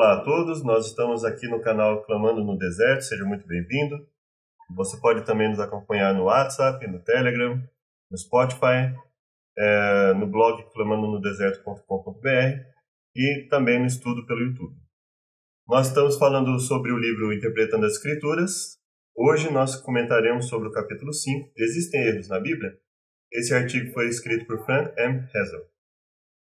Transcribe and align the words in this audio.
Olá 0.00 0.20
a 0.20 0.22
todos, 0.22 0.62
nós 0.62 0.86
estamos 0.86 1.24
aqui 1.24 1.48
no 1.48 1.60
canal 1.60 2.04
Clamando 2.04 2.44
no 2.44 2.56
Deserto, 2.56 3.02
seja 3.02 3.24
muito 3.24 3.44
bem-vindo. 3.48 3.96
Você 4.76 4.96
pode 5.00 5.26
também 5.26 5.48
nos 5.48 5.58
acompanhar 5.58 6.14
no 6.14 6.26
WhatsApp, 6.26 6.86
no 6.86 7.02
Telegram, 7.02 7.60
no 8.08 8.16
Spotify, 8.16 8.94
é, 9.58 10.14
no 10.14 10.28
blog 10.28 10.62
clamandonodeserto.com.br 10.72 12.62
e 13.16 13.48
também 13.50 13.80
no 13.80 13.86
estudo 13.86 14.24
pelo 14.24 14.38
YouTube. 14.38 14.76
Nós 15.66 15.88
estamos 15.88 16.16
falando 16.16 16.56
sobre 16.60 16.92
o 16.92 16.96
livro 16.96 17.32
Interpretando 17.32 17.84
as 17.84 17.94
Escrituras. 17.94 18.78
Hoje 19.16 19.52
nós 19.52 19.74
comentaremos 19.82 20.48
sobre 20.48 20.68
o 20.68 20.72
capítulo 20.72 21.12
5, 21.12 21.50
Existem 21.56 22.06
Erros 22.06 22.28
na 22.28 22.38
Bíblia? 22.38 22.78
Esse 23.32 23.52
artigo 23.52 23.92
foi 23.92 24.06
escrito 24.06 24.46
por 24.46 24.64
Frank 24.64 24.92
M. 24.96 25.28
Hazel. 25.34 25.66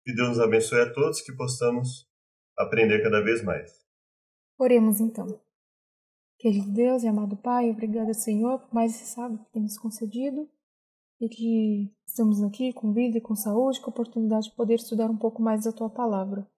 Que 0.04 0.14
Deus 0.14 0.28
nos 0.28 0.40
abençoe 0.40 0.82
a 0.82 0.92
todos, 0.92 1.22
que 1.22 1.32
possamos 1.32 2.07
aprender 2.58 3.02
cada 3.02 3.22
vez 3.22 3.42
mais. 3.42 3.86
Oremos 4.58 5.00
então. 5.00 5.40
Querido 6.38 6.70
Deus 6.70 7.02
e 7.02 7.08
amado 7.08 7.36
Pai, 7.36 7.70
obrigada, 7.70 8.14
Senhor, 8.14 8.60
por 8.60 8.74
mais 8.74 8.94
esse 8.94 9.06
sábado 9.06 9.44
que 9.44 9.52
tem 9.52 9.62
nos 9.62 9.78
concedido 9.78 10.48
e 11.20 11.28
que 11.28 11.92
estamos 12.06 12.42
aqui 12.42 12.72
com 12.72 12.92
vida 12.92 13.18
e 13.18 13.20
com 13.20 13.34
saúde, 13.34 13.80
com 13.80 13.90
a 13.90 13.92
oportunidade 13.92 14.50
de 14.50 14.54
poder 14.54 14.74
estudar 14.74 15.10
um 15.10 15.16
pouco 15.16 15.42
mais 15.42 15.64
da 15.64 15.72
Tua 15.72 15.90
palavra. 15.90 16.48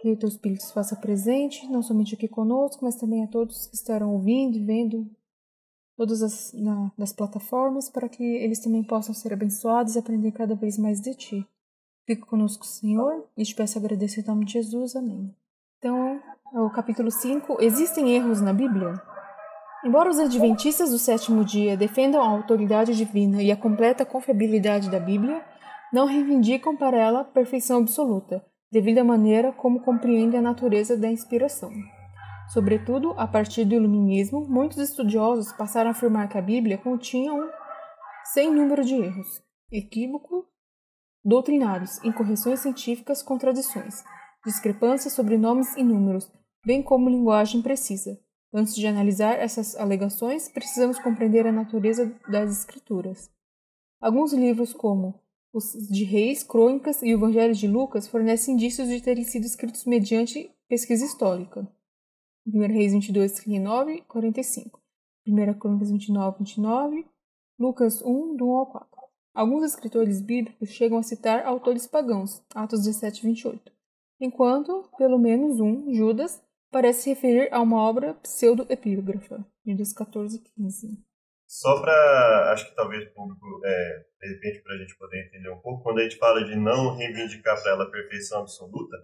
Que 0.00 0.12
o 0.12 0.18
Teu 0.18 0.28
Espírito 0.28 0.62
se 0.62 0.72
faça 0.72 0.96
presente, 0.96 1.66
não 1.68 1.82
somente 1.82 2.14
aqui 2.14 2.26
conosco, 2.26 2.84
mas 2.84 2.96
também 2.96 3.22
a 3.22 3.28
todos 3.28 3.66
que 3.66 3.76
estarão 3.76 4.12
ouvindo 4.12 4.56
e 4.56 4.64
vendo 4.64 5.10
todas 5.96 6.22
as 6.22 6.52
na, 6.54 6.90
nas 6.96 7.12
plataformas, 7.12 7.88
para 7.90 8.08
que 8.08 8.24
eles 8.24 8.60
também 8.60 8.82
possam 8.82 9.14
ser 9.14 9.32
abençoados 9.32 9.94
e 9.94 9.98
aprender 9.98 10.32
cada 10.32 10.54
vez 10.54 10.78
mais 10.78 11.00
de 11.00 11.14
Ti. 11.14 11.48
Fica 12.06 12.26
conosco, 12.26 12.66
Senhor, 12.66 13.28
e 13.36 13.44
te 13.44 13.54
peço 13.54 13.78
agradecer 13.78 14.22
em 14.22 14.26
nome 14.26 14.44
de 14.44 14.54
Jesus. 14.54 14.96
Amém. 14.96 15.34
Então, 15.78 16.20
o 16.54 16.70
capítulo 16.70 17.10
5. 17.10 17.58
Existem 17.60 18.14
erros 18.14 18.40
na 18.40 18.52
Bíblia? 18.52 19.00
Embora 19.84 20.10
os 20.10 20.18
adventistas 20.18 20.90
do 20.90 20.98
sétimo 20.98 21.44
dia 21.44 21.76
defendam 21.76 22.20
a 22.20 22.28
autoridade 22.28 22.94
divina 22.94 23.42
e 23.42 23.50
a 23.50 23.56
completa 23.56 24.04
confiabilidade 24.04 24.90
da 24.90 25.00
Bíblia, 25.00 25.44
não 25.92 26.06
reivindicam 26.06 26.76
para 26.76 26.96
ela 26.96 27.24
perfeição 27.24 27.80
absoluta, 27.80 28.44
devido 28.70 28.98
à 28.98 29.04
maneira 29.04 29.52
como 29.52 29.80
compreendem 29.80 30.38
a 30.38 30.42
natureza 30.42 30.96
da 30.96 31.08
inspiração. 31.08 31.70
Sobretudo, 32.48 33.12
a 33.16 33.26
partir 33.26 33.64
do 33.64 33.74
Iluminismo, 33.74 34.46
muitos 34.48 34.78
estudiosos 34.78 35.52
passaram 35.52 35.90
a 35.90 35.92
afirmar 35.92 36.28
que 36.28 36.38
a 36.38 36.42
Bíblia 36.42 36.78
continha 36.78 37.32
um 37.32 37.48
sem 38.24 38.52
número 38.52 38.84
de 38.84 38.94
erros, 38.94 39.42
equívocos 39.70 40.51
doutrinários, 41.24 42.02
incorreções 42.04 42.60
científicas, 42.60 43.22
contradições, 43.22 44.02
discrepâncias 44.44 45.14
sobre 45.14 45.36
nomes 45.36 45.76
e 45.76 45.82
números, 45.82 46.30
bem 46.64 46.82
como 46.82 47.08
linguagem 47.08 47.62
precisa. 47.62 48.18
Antes 48.52 48.74
de 48.74 48.86
analisar 48.86 49.38
essas 49.38 49.74
alegações, 49.76 50.48
precisamos 50.48 50.98
compreender 50.98 51.46
a 51.46 51.52
natureza 51.52 52.14
das 52.28 52.50
escrituras. 52.58 53.30
Alguns 54.00 54.32
livros, 54.32 54.72
como 54.74 55.22
os 55.54 55.72
de 55.88 56.04
Reis, 56.04 56.42
Crônicas 56.42 57.02
e 57.02 57.14
o 57.14 57.18
Evangelho 57.18 57.54
de 57.54 57.66
Lucas, 57.66 58.08
fornecem 58.08 58.54
indícios 58.54 58.88
de 58.88 59.00
terem 59.00 59.24
sido 59.24 59.44
escritos 59.44 59.84
mediante 59.84 60.50
pesquisa 60.68 61.04
histórica. 61.04 61.66
1 62.46 62.60
Reis 62.68 62.92
22, 62.92 63.32
39 63.32 63.94
e 63.94 64.02
45. 64.02 64.80
1 65.26 65.58
Crônicas 65.58 65.90
29, 65.90 66.38
29. 66.40 67.06
Lucas 67.58 68.02
1, 68.02 68.36
do 68.36 68.48
1 68.48 68.56
ao 68.56 68.66
4. 68.66 68.91
Alguns 69.34 69.64
escritores 69.64 70.20
bíblicos 70.20 70.68
chegam 70.68 70.98
a 70.98 71.02
citar 71.02 71.46
autores 71.46 71.86
pagãos, 71.86 72.44
Atos 72.54 72.84
17, 72.84 73.22
28, 73.22 73.72
enquanto, 74.20 74.90
pelo 74.98 75.18
menos 75.18 75.58
um, 75.58 75.92
Judas, 75.94 76.42
parece 76.70 77.02
se 77.02 77.10
referir 77.10 77.48
a 77.52 77.60
uma 77.60 77.80
obra 77.80 78.14
pseudo-epígrafa, 78.14 79.44
Judas 79.66 79.92
14, 79.92 80.38
15. 80.38 80.98
Só 81.46 81.80
para, 81.80 82.52
acho 82.52 82.68
que 82.68 82.74
talvez 82.74 83.06
o 83.08 83.14
público, 83.14 83.60
é, 83.64 84.04
de 84.20 84.34
repente, 84.34 84.62
para 84.62 84.74
a 84.74 84.78
gente 84.78 84.96
poder 84.96 85.26
entender 85.26 85.50
um 85.50 85.60
pouco, 85.60 85.82
quando 85.82 85.98
a 85.98 86.02
gente 86.02 86.16
fala 86.16 86.44
de 86.44 86.56
não 86.56 86.96
reivindicar 86.96 87.60
para 87.62 87.72
ela 87.72 87.84
a 87.84 87.90
perfeição 87.90 88.40
absoluta, 88.40 88.96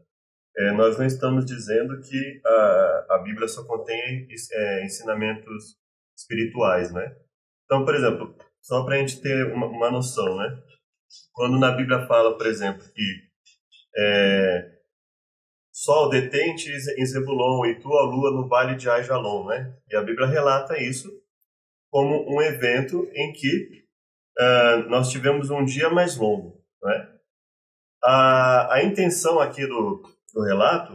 é, 0.56 0.72
nós 0.72 0.98
não 0.98 1.06
estamos 1.06 1.44
dizendo 1.44 2.00
que 2.00 2.40
a, 2.44 3.06
a 3.10 3.18
Bíblia 3.22 3.46
só 3.48 3.64
contém 3.64 4.26
é, 4.52 4.84
ensinamentos 4.84 5.76
espirituais, 6.16 6.92
né? 6.92 7.16
Então, 7.64 7.84
por 7.84 7.94
exemplo, 7.94 8.34
só 8.62 8.84
para 8.84 8.96
a 8.96 8.98
gente 8.98 9.20
ter 9.20 9.52
uma, 9.52 9.66
uma, 9.66 9.90
noção, 9.90 10.36
né? 10.36 10.62
Quando 11.32 11.58
na 11.58 11.72
Bíblia 11.72 12.06
fala, 12.06 12.36
por 12.36 12.46
exemplo, 12.46 12.84
que 12.94 13.28
é, 13.96 14.78
Sol 15.80 16.08
detente 16.08 16.68
em 16.72 17.06
Zebulon 17.06 17.64
e 17.66 17.78
tua 17.78 18.02
lua 18.02 18.32
no 18.32 18.48
vale 18.48 18.74
de 18.74 18.90
Aijalon, 18.90 19.46
né? 19.46 19.76
E 19.88 19.94
a 19.94 20.02
Bíblia 20.02 20.26
relata 20.26 20.76
isso 20.76 21.08
como 21.88 22.28
um 22.28 22.42
evento 22.42 23.08
em 23.14 23.32
que 23.32 23.84
uh, 24.40 24.88
nós 24.88 25.08
tivemos 25.08 25.50
um 25.50 25.64
dia 25.64 25.88
mais 25.88 26.16
longo, 26.16 26.60
né? 26.82 27.14
A, 28.02 28.74
a 28.74 28.82
intenção 28.82 29.38
aqui 29.38 29.64
do, 29.68 30.02
do 30.34 30.42
relato 30.42 30.94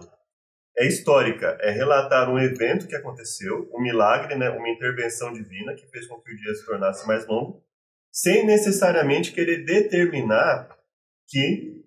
é 0.77 0.87
histórica, 0.87 1.57
é 1.61 1.71
relatar 1.71 2.29
um 2.29 2.39
evento 2.39 2.87
que 2.87 2.95
aconteceu, 2.95 3.69
um 3.73 3.81
milagre, 3.81 4.35
né, 4.35 4.49
uma 4.49 4.69
intervenção 4.69 5.31
divina 5.31 5.75
que 5.75 5.87
fez 5.87 6.07
com 6.07 6.19
que 6.19 6.31
o 6.31 6.35
dia 6.35 6.53
se 6.55 6.65
tornasse 6.65 7.07
mais 7.07 7.27
longo, 7.27 7.63
sem 8.11 8.45
necessariamente 8.45 9.31
querer 9.31 9.65
determinar 9.65 10.69
que 11.27 11.83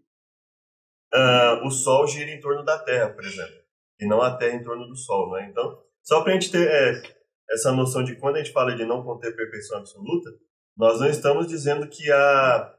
uh, 1.14 1.66
o 1.66 1.70
Sol 1.70 2.06
gira 2.06 2.30
em 2.30 2.40
torno 2.40 2.64
da 2.64 2.78
Terra, 2.78 3.10
por 3.10 3.24
exemplo, 3.24 3.56
e 4.00 4.06
não 4.06 4.22
a 4.22 4.36
Terra 4.36 4.56
em 4.56 4.62
torno 4.62 4.86
do 4.86 4.96
Sol. 4.96 5.32
Né? 5.32 5.48
Então, 5.50 5.82
só 6.02 6.22
para 6.22 6.32
a 6.32 6.34
gente 6.34 6.50
ter 6.50 6.68
é, 6.68 7.02
essa 7.50 7.72
noção 7.72 8.04
de 8.04 8.16
quando 8.16 8.36
a 8.36 8.38
gente 8.38 8.52
fala 8.52 8.74
de 8.74 8.84
não 8.84 9.02
conter 9.02 9.34
perfeição 9.34 9.78
absoluta, 9.78 10.30
nós 10.76 11.00
não 11.00 11.08
estamos 11.08 11.46
dizendo 11.46 11.88
que 11.88 12.10
há 12.12 12.74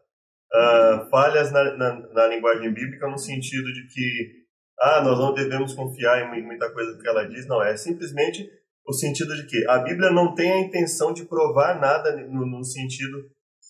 uh, 0.53 1.09
falhas 1.09 1.51
na, 1.51 1.75
na, 1.75 1.93
na 2.13 2.27
linguagem 2.27 2.73
bíblica 2.73 3.07
no 3.07 3.17
sentido 3.17 3.73
de 3.73 3.87
que 3.87 4.46
ah, 4.79 5.01
nós 5.01 5.17
não 5.17 5.33
devemos 5.33 5.73
confiar 5.73 6.21
em 6.37 6.43
muita 6.43 6.71
coisa 6.71 6.97
que 6.97 7.07
ela 7.07 7.27
diz. 7.27 7.47
Não, 7.47 7.61
é 7.63 7.75
simplesmente 7.75 8.49
o 8.85 8.93
sentido 8.93 9.35
de 9.35 9.45
que 9.47 9.67
a 9.67 9.79
Bíblia 9.79 10.11
não 10.11 10.33
tem 10.33 10.51
a 10.51 10.59
intenção 10.59 11.11
de 11.11 11.25
provar 11.25 11.79
nada 11.79 12.15
no, 12.15 12.45
no 12.45 12.63
sentido 12.63 13.29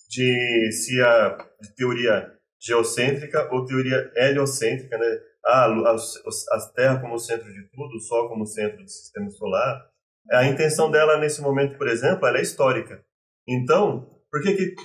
de 0.09 0.71
se 0.71 1.01
a 1.01 1.37
de 1.61 1.75
teoria 1.75 2.31
geocêntrica 2.61 3.49
ou 3.51 3.65
teoria 3.65 4.11
heliocêntrica, 4.15 4.97
né? 4.97 5.19
Ah, 5.45 5.67
a, 5.67 6.59
Terra 6.75 6.99
como 6.99 7.17
centro 7.17 7.51
de 7.51 7.63
tudo, 7.69 7.95
o 7.95 8.01
Sol 8.01 8.27
como 8.27 8.45
centro 8.45 8.83
do 8.83 8.89
sistema 8.89 9.29
solar. 9.29 9.87
A 10.29 10.45
intenção 10.45 10.91
dela 10.91 11.17
nesse 11.17 11.41
momento, 11.41 11.77
por 11.77 11.87
exemplo, 11.87 12.27
ela 12.27 12.37
é 12.37 12.41
histórica. 12.41 13.01
Então, 13.47 14.09
por 14.29 14.41
que 14.41 14.53
que 14.55 14.75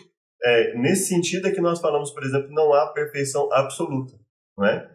é, 0.44 0.74
nesse 0.76 1.08
sentido 1.08 1.48
é 1.48 1.50
que 1.50 1.60
nós 1.60 1.80
falamos, 1.80 2.12
por 2.12 2.22
exemplo, 2.22 2.48
não 2.52 2.72
há 2.72 2.92
perfeição 2.92 3.52
absoluta, 3.52 4.12
não 4.56 4.66
é? 4.66 4.88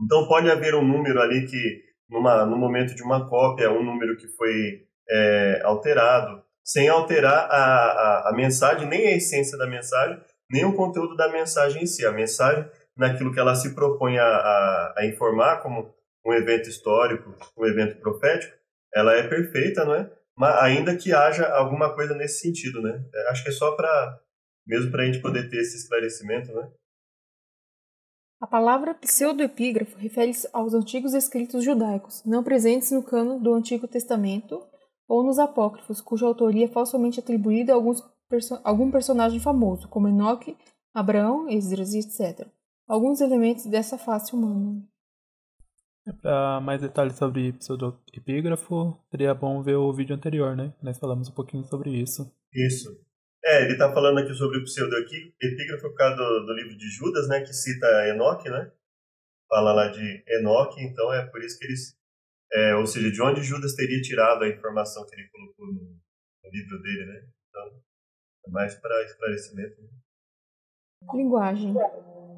Então 0.00 0.26
pode 0.26 0.50
haver 0.50 0.74
um 0.74 0.86
número 0.86 1.20
ali 1.20 1.46
que, 1.46 1.82
numa, 2.08 2.44
no 2.44 2.56
momento 2.56 2.94
de 2.94 3.02
uma 3.02 3.28
cópia, 3.28 3.70
um 3.70 3.84
número 3.84 4.16
que 4.16 4.28
foi 4.28 4.82
é, 5.08 5.60
alterado, 5.64 6.42
sem 6.64 6.88
alterar 6.88 7.48
a, 7.50 7.64
a, 7.64 8.30
a 8.30 8.32
mensagem, 8.34 8.88
nem 8.88 9.06
a 9.06 9.16
essência 9.16 9.56
da 9.58 9.66
mensagem, 9.66 10.18
nem 10.50 10.64
o 10.64 10.74
conteúdo 10.74 11.14
da 11.16 11.30
mensagem 11.30 11.82
em 11.82 11.86
si. 11.86 12.06
A 12.06 12.12
mensagem, 12.12 12.68
naquilo 12.96 13.32
que 13.32 13.40
ela 13.40 13.54
se 13.54 13.74
propõe 13.74 14.18
a, 14.18 14.24
a, 14.24 14.94
a 14.98 15.06
informar 15.06 15.60
como 15.60 15.94
um 16.26 16.32
evento 16.32 16.68
histórico, 16.68 17.34
um 17.56 17.66
evento 17.66 18.00
profético, 18.00 18.56
ela 18.94 19.14
é 19.14 19.22
perfeita, 19.28 19.84
não 19.84 19.94
é? 19.94 20.10
Mas 20.36 20.56
ainda 20.62 20.96
que 20.96 21.12
haja 21.12 21.46
alguma 21.48 21.94
coisa 21.94 22.14
nesse 22.14 22.40
sentido, 22.40 22.80
né? 22.80 23.04
É, 23.14 23.30
acho 23.30 23.42
que 23.42 23.50
é 23.50 23.52
só 23.52 23.72
para 23.72 24.20
mesmo 24.66 24.90
para 24.90 25.02
a 25.02 25.06
gente 25.06 25.20
poder 25.20 25.48
ter 25.48 25.58
esse 25.58 25.76
esclarecimento, 25.76 26.52
né? 26.52 26.68
A 28.40 28.46
palavra 28.46 28.94
pseudoepígrafo 28.94 29.96
refere-se 29.96 30.48
aos 30.52 30.74
antigos 30.74 31.14
escritos 31.14 31.64
judaicos, 31.64 32.22
não 32.24 32.42
presentes 32.42 32.90
no 32.90 33.02
cano 33.02 33.40
do 33.40 33.54
Antigo 33.54 33.88
Testamento 33.88 34.62
ou 35.08 35.22
nos 35.22 35.38
apócrifos, 35.38 36.00
cuja 36.00 36.26
autoria 36.26 36.66
é 36.66 36.68
falsamente 36.68 37.20
atribuída 37.20 37.72
a 37.72 37.76
alguns 37.76 38.02
perso 38.28 38.58
algum 38.64 38.90
personagem 38.90 39.38
famoso, 39.38 39.88
como 39.88 40.08
Enoque, 40.08 40.56
Abraão, 40.92 41.48
Esdras, 41.48 41.94
etc. 41.94 42.48
Alguns 42.86 43.20
elementos 43.20 43.66
dessa 43.66 43.96
face 43.96 44.34
humana. 44.34 44.82
É, 46.06 46.12
Para 46.12 46.60
mais 46.60 46.80
detalhes 46.80 47.16
sobre 47.16 47.52
pseudoepígrafo, 47.52 48.98
seria 49.10 49.34
bom 49.34 49.62
ver 49.62 49.76
o 49.76 49.92
vídeo 49.92 50.14
anterior, 50.14 50.56
né? 50.56 50.72
Nós 50.82 50.98
falamos 50.98 51.28
um 51.28 51.32
pouquinho 51.32 51.64
sobre 51.64 51.90
isso. 51.90 52.30
Isso. 52.52 52.90
É, 53.44 53.62
ele 53.62 53.72
está 53.72 53.92
falando 53.92 54.18
aqui 54.18 54.32
sobre 54.32 54.58
o 54.58 54.64
pseudo-epígrafo 54.64 55.82
por 55.82 55.94
causa 55.94 56.16
do, 56.16 56.46
do, 56.46 56.52
livro 56.54 56.74
de 56.76 56.88
Judas, 56.88 57.28
né, 57.28 57.42
que 57.42 57.52
cita 57.52 57.86
Enoque, 58.08 58.48
né? 58.48 58.72
Fala 59.48 59.74
lá 59.74 59.88
de 59.88 60.24
Enoque, 60.26 60.82
então 60.82 61.12
é 61.12 61.26
por 61.26 61.42
isso 61.42 61.58
que 61.58 61.66
eles... 61.66 61.94
É, 62.52 62.74
ou 62.74 62.86
seja, 62.86 63.10
de 63.10 63.20
onde 63.20 63.42
Judas 63.42 63.74
teria 63.74 64.00
tirado 64.00 64.44
a 64.44 64.48
informação 64.48 65.04
que 65.06 65.14
ele 65.14 65.28
colocou 65.28 65.66
no, 65.66 66.00
no 66.44 66.50
livro 66.50 66.80
dele, 66.80 67.04
né? 67.04 67.28
Então, 67.50 67.82
é 68.46 68.50
mais 68.50 68.74
para 68.76 69.04
esclarecimento. 69.04 69.82
Né? 69.82 69.88
Linguagem. 71.12 71.74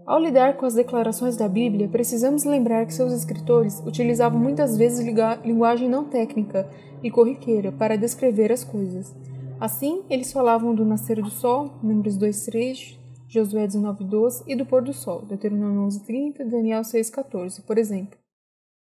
Ao 0.06 0.18
lidar 0.18 0.56
com 0.56 0.66
as 0.66 0.74
declarações 0.74 1.36
da 1.36 1.48
Bíblia, 1.48 1.88
precisamos 1.88 2.44
lembrar 2.44 2.86
que 2.86 2.94
seus 2.94 3.12
escritores 3.12 3.80
utilizavam 3.80 4.38
muitas 4.38 4.76
vezes 4.76 5.04
linguagem 5.44 5.88
não 5.88 6.08
técnica 6.08 6.68
e 7.02 7.10
corriqueira 7.10 7.70
para 7.70 7.96
descrever 7.96 8.50
as 8.50 8.64
coisas. 8.64 9.14
Assim, 9.58 10.04
eles 10.10 10.32
falavam 10.32 10.74
do 10.74 10.84
nascer 10.84 11.16
do 11.16 11.30
sol, 11.30 11.78
Números 11.82 12.18
2:3, 12.18 12.98
Josué 13.26 13.66
19:12 13.66 14.44
e 14.46 14.54
do 14.54 14.66
pôr 14.66 14.82
do 14.82 14.92
sol, 14.92 15.22
Deuteronômio 15.22 15.80
11:30, 15.80 16.44
Daniel 16.44 16.84
6:14, 16.84 17.62
por 17.62 17.78
exemplo. 17.78 18.18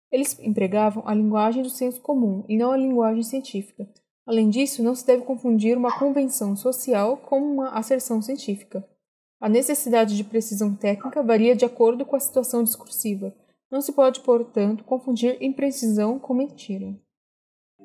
Eles 0.09 0.39
empregavam 0.39 1.03
a 1.05 1.13
linguagem 1.13 1.61
do 1.61 1.69
senso 1.69 1.99
comum 1.99 2.45
e 2.47 2.57
não 2.57 2.71
a 2.71 2.77
linguagem 2.77 3.21
científica. 3.21 3.87
Além 4.25 4.49
disso, 4.49 4.81
não 4.81 4.95
se 4.95 5.05
deve 5.05 5.23
confundir 5.23 5.77
uma 5.77 5.97
convenção 5.99 6.55
social 6.55 7.17
com 7.17 7.39
uma 7.41 7.69
asserção 7.71 8.21
científica. 8.21 8.87
A 9.41 9.49
necessidade 9.49 10.15
de 10.15 10.23
precisão 10.23 10.73
técnica 10.73 11.21
varia 11.21 11.55
de 11.55 11.65
acordo 11.65 12.05
com 12.05 12.15
a 12.15 12.19
situação 12.19 12.63
discursiva. 12.63 13.33
Não 13.69 13.81
se 13.81 13.91
pode, 13.91 14.21
portanto, 14.21 14.85
confundir 14.85 15.37
imprecisão 15.41 16.17
com 16.17 16.33
mentira. 16.33 16.95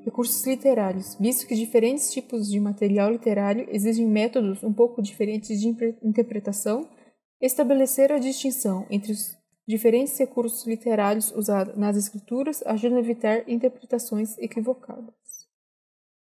Recursos 0.07 0.47
literários. 0.47 1.17
Visto 1.17 1.49
que 1.49 1.57
diferentes 1.57 2.13
tipos 2.13 2.49
de 2.49 2.61
material 2.61 3.11
literário 3.11 3.67
exigem 3.69 4.07
métodos 4.07 4.63
um 4.63 4.73
pouco 4.73 5.03
diferentes 5.03 5.61
de 5.61 5.67
interpretação, 6.01 6.89
estabelecer 7.41 8.13
a 8.13 8.19
distinção 8.21 8.87
entre 8.89 9.11
os 9.11 9.37
diferentes 9.67 10.17
recursos 10.17 10.65
literários 10.65 11.33
usados 11.33 11.77
nas 11.77 11.97
escrituras 11.97 12.63
ajuda 12.65 12.95
a 12.95 12.99
evitar 13.01 13.51
interpretações 13.51 14.39
equivocadas. 14.39 15.13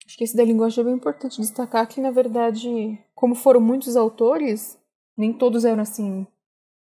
Acho 0.06 0.19
que 0.19 0.23
esse 0.23 0.37
da 0.37 0.44
linguagem 0.44 0.81
é 0.81 0.85
bem 0.85 0.94
importante 0.94 1.41
destacar 1.41 1.88
que, 1.88 2.00
na 2.00 2.12
verdade, 2.12 2.97
como 3.12 3.35
foram 3.35 3.61
muitos 3.61 3.97
autores, 3.97 4.79
nem 5.17 5.32
todos 5.32 5.65
eram 5.65 5.82
assim 5.82 6.25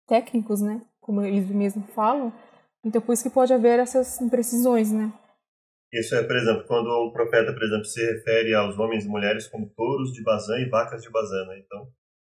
técnicos, 0.06 0.60
né? 0.60 0.80
Como 1.00 1.22
eles 1.22 1.48
mesmos 1.48 1.90
falam. 1.90 2.32
Então, 2.84 3.02
por 3.02 3.14
isso 3.14 3.24
que 3.24 3.30
pode 3.30 3.52
haver 3.52 3.80
essas 3.80 4.20
imprecisões, 4.20 4.92
né? 4.92 5.12
Isso 5.98 6.14
é, 6.14 6.22
por 6.22 6.36
exemplo, 6.36 6.64
quando 6.66 6.88
um 7.06 7.12
profeta, 7.12 7.52
por 7.52 7.62
exemplo, 7.62 7.84
se 7.84 8.04
refere 8.04 8.54
aos 8.54 8.78
homens 8.78 9.04
e 9.04 9.08
mulheres 9.08 9.46
como 9.46 9.70
touros 9.76 10.12
de 10.12 10.22
Bazã 10.22 10.58
e 10.58 10.68
vacas 10.68 11.02
de 11.02 11.10
Bazã, 11.10 11.46
né? 11.46 11.62
Então, 11.64 11.88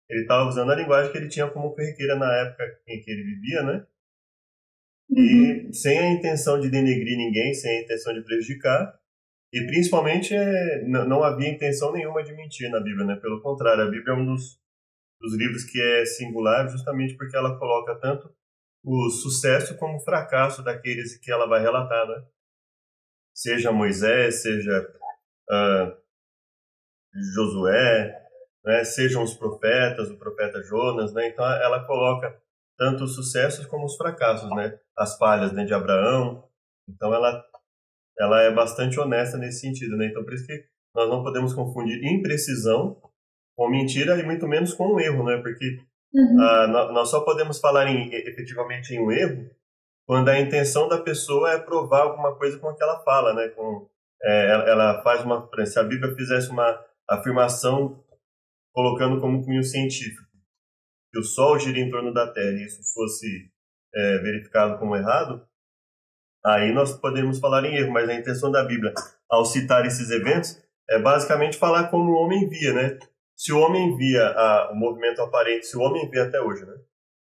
ele 0.09 0.23
estava 0.23 0.49
usando 0.49 0.73
a 0.73 0.77
linguagem 0.77 1.13
que 1.13 1.19
ele 1.19 1.29
tinha 1.29 1.49
como 1.49 1.75
corriqueira 1.75 2.17
na 2.17 2.33
época 2.39 2.65
em 2.89 3.01
que 3.01 3.11
ele 3.11 3.23
vivia, 3.23 3.63
né? 3.63 3.87
E 5.11 5.67
uhum. 5.67 5.73
sem 5.73 5.99
a 5.99 6.13
intenção 6.13 6.59
de 6.59 6.71
denegrir 6.71 7.17
ninguém, 7.17 7.53
sem 7.53 7.79
a 7.79 7.83
intenção 7.83 8.15
de 8.15 8.23
prejudicar, 8.23 8.99
e 9.53 9.67
principalmente 9.67 10.35
é, 10.35 10.85
não 10.85 11.23
havia 11.23 11.49
intenção 11.49 11.93
nenhuma 11.93 12.23
de 12.23 12.33
mentir 12.33 12.71
na 12.71 12.81
Bíblia, 12.81 13.05
né? 13.05 13.17
Pelo 13.17 13.43
contrário, 13.43 13.83
a 13.83 13.91
Bíblia 13.91 14.15
é 14.15 14.17
um 14.17 14.27
dos 14.27 14.61
dos 15.21 15.37
livros 15.37 15.65
que 15.65 15.81
é 15.81 16.05
singular 16.07 16.69
justamente 16.69 17.15
porque 17.15 17.37
ela 17.37 17.59
coloca 17.59 17.95
tanto 17.97 18.33
o 18.83 19.11
sucesso 19.11 19.77
como 19.77 19.99
o 19.99 20.01
fracasso 20.01 20.63
daqueles 20.63 21.19
que 21.19 21.31
ela 21.31 21.47
vai 21.47 21.61
relatar, 21.61 22.09
né? 22.09 22.25
Seja 23.41 23.73
Moisés, 23.73 24.43
seja 24.43 24.87
uh, 25.51 25.97
Josué, 27.35 28.15
né? 28.63 28.85
sejam 28.85 29.23
os 29.23 29.33
profetas, 29.33 30.11
o 30.11 30.19
profeta 30.19 30.63
Jonas, 30.63 31.15
né? 31.15 31.27
Então 31.29 31.43
ela 31.47 31.83
coloca 31.87 32.39
tanto 32.77 33.05
os 33.05 33.15
sucessos 33.15 33.65
como 33.65 33.87
os 33.87 33.97
fracassos, 33.97 34.51
né? 34.51 34.79
As 34.95 35.17
falhas 35.17 35.55
né, 35.55 35.65
de 35.65 35.73
Abraão. 35.73 36.45
Então 36.87 37.15
ela 37.15 37.43
ela 38.19 38.43
é 38.43 38.53
bastante 38.53 39.01
honesta 39.01 39.39
nesse 39.39 39.61
sentido, 39.61 39.97
né? 39.97 40.09
Então 40.09 40.23
por 40.23 40.35
isso 40.35 40.47
que 40.47 40.63
nós 40.95 41.09
não 41.09 41.23
podemos 41.23 41.55
confundir 41.55 42.05
imprecisão 42.05 43.01
com 43.57 43.71
mentira 43.71 44.21
e 44.21 44.23
muito 44.23 44.47
menos 44.47 44.75
com 44.75 44.97
um 44.97 45.01
erro, 45.01 45.25
né? 45.25 45.39
Porque 45.39 45.79
uhum. 46.13 46.43
Ah, 46.43 46.67
nós 46.93 47.09
só 47.09 47.25
podemos 47.25 47.59
falar 47.59 47.87
em, 47.87 48.13
efetivamente 48.13 48.93
em 48.95 49.01
um 49.01 49.11
erro 49.11 49.51
quando 50.11 50.29
a 50.29 50.41
intenção 50.41 50.89
da 50.89 50.99
pessoa 50.99 51.53
é 51.53 51.59
provar 51.61 52.01
alguma 52.01 52.35
coisa 52.37 52.59
com 52.59 52.67
o 52.67 52.75
que 52.75 52.83
ela 52.83 52.99
fala, 53.05 53.33
né? 53.33 53.47
Com, 53.51 53.89
é, 54.21 54.47
ela 54.69 55.01
faz 55.05 55.25
uma, 55.25 55.49
se 55.65 55.79
a 55.79 55.85
Bíblia 55.85 56.13
fizesse 56.17 56.51
uma 56.51 56.85
afirmação 57.09 58.05
colocando 58.75 59.21
como 59.21 59.45
cunho 59.45 59.63
científico 59.63 60.29
que 61.13 61.21
o 61.21 61.23
Sol 61.23 61.61
gira 61.61 61.79
em 61.79 61.89
torno 61.89 62.13
da 62.13 62.27
Terra 62.27 62.51
e 62.59 62.65
isso 62.65 62.81
fosse 62.93 63.53
é, 63.95 64.19
verificado 64.19 64.81
como 64.81 64.97
errado, 64.97 65.47
aí 66.45 66.73
nós 66.73 66.93
podemos 66.93 67.39
falar 67.39 67.65
em 67.65 67.77
erro, 67.77 67.93
mas 67.93 68.09
a 68.09 68.15
intenção 68.15 68.51
da 68.51 68.65
Bíblia, 68.65 68.93
ao 69.31 69.45
citar 69.45 69.87
esses 69.87 70.11
eventos, 70.11 70.61
é 70.91 70.99
basicamente 70.99 71.57
falar 71.57 71.87
como 71.89 72.11
o 72.11 72.17
homem 72.17 72.49
via, 72.49 72.73
né? 72.73 72.99
Se 73.37 73.53
o 73.53 73.61
homem 73.61 73.97
via 73.97 74.27
a, 74.27 74.73
o 74.73 74.75
movimento 74.75 75.23
aparente, 75.23 75.67
se 75.67 75.77
o 75.77 75.81
homem 75.81 76.11
vê 76.11 76.19
até 76.19 76.41
hoje, 76.41 76.67
né, 76.67 76.75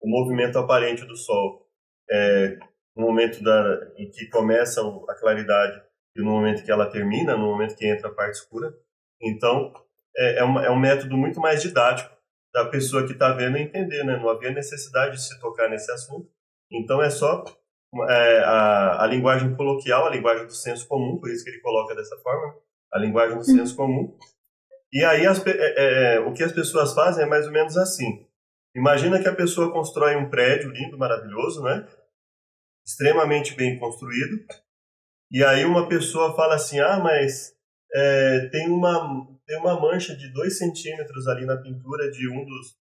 o 0.01 0.09
movimento 0.09 0.57
aparente 0.57 1.03
do 1.05 1.17
Sol 1.17 1.67
é, 2.09 2.57
no 2.97 3.05
momento 3.05 3.43
da, 3.43 3.91
em 3.97 4.09
que 4.09 4.27
começa 4.27 4.81
a 4.81 5.15
claridade 5.15 5.81
e 6.15 6.21
no 6.21 6.31
momento 6.31 6.63
que 6.63 6.71
ela 6.71 6.89
termina, 6.89 7.37
no 7.37 7.45
momento 7.45 7.75
que 7.75 7.87
entra 7.87 8.09
a 8.09 8.13
parte 8.13 8.35
escura, 8.35 8.73
então 9.21 9.71
é, 10.17 10.39
é, 10.39 10.43
uma, 10.43 10.65
é 10.65 10.69
um 10.71 10.79
método 10.79 11.15
muito 11.15 11.39
mais 11.39 11.61
didático 11.61 12.15
da 12.53 12.65
pessoa 12.65 13.05
que 13.05 13.13
está 13.13 13.31
vendo 13.33 13.57
entender, 13.57 14.03
né? 14.03 14.17
Não 14.17 14.29
havia 14.29 14.51
necessidade 14.51 15.15
de 15.15 15.21
se 15.21 15.39
tocar 15.39 15.69
nesse 15.69 15.91
assunto. 15.91 16.27
Então 16.71 17.01
é 17.01 17.09
só 17.09 17.45
é, 18.09 18.39
a, 18.39 19.03
a 19.03 19.07
linguagem 19.07 19.55
coloquial, 19.55 20.07
a 20.07 20.09
linguagem 20.09 20.45
do 20.45 20.53
senso 20.53 20.87
comum, 20.87 21.19
por 21.19 21.29
isso 21.29 21.43
que 21.43 21.51
ele 21.51 21.61
coloca 21.61 21.95
dessa 21.95 22.17
forma, 22.17 22.55
a 22.91 22.99
linguagem 22.99 23.37
do 23.37 23.43
senso 23.43 23.75
comum, 23.75 24.17
e 24.91 25.03
aí 25.03 25.25
as, 25.25 25.45
é, 25.45 25.51
é, 25.51 26.15
é, 26.15 26.19
o 26.19 26.33
que 26.33 26.43
as 26.43 26.51
pessoas 26.51 26.93
fazem 26.93 27.23
é 27.23 27.27
mais 27.27 27.45
ou 27.45 27.51
menos 27.51 27.77
assim. 27.77 28.25
Imagina 28.75 29.19
que 29.19 29.27
a 29.27 29.35
pessoa 29.35 29.71
constrói 29.71 30.15
um 30.15 30.29
prédio 30.29 30.71
lindo, 30.71 30.97
maravilhoso, 30.97 31.63
né? 31.63 31.85
Extremamente 32.87 33.55
bem 33.55 33.77
construído. 33.77 34.45
E 35.29 35.43
aí 35.43 35.65
uma 35.65 35.89
pessoa 35.89 36.35
fala 36.35 36.55
assim, 36.55 36.79
ah, 36.79 36.99
mas 36.99 37.53
é, 37.93 38.47
tem, 38.51 38.69
uma, 38.69 39.27
tem 39.45 39.57
uma 39.57 39.79
mancha 39.79 40.15
de 40.15 40.31
dois 40.31 40.57
centímetros 40.57 41.27
ali 41.27 41.45
na 41.45 41.57
pintura 41.57 42.09
de 42.09 42.29
um 42.29 42.45
dos 42.45 42.77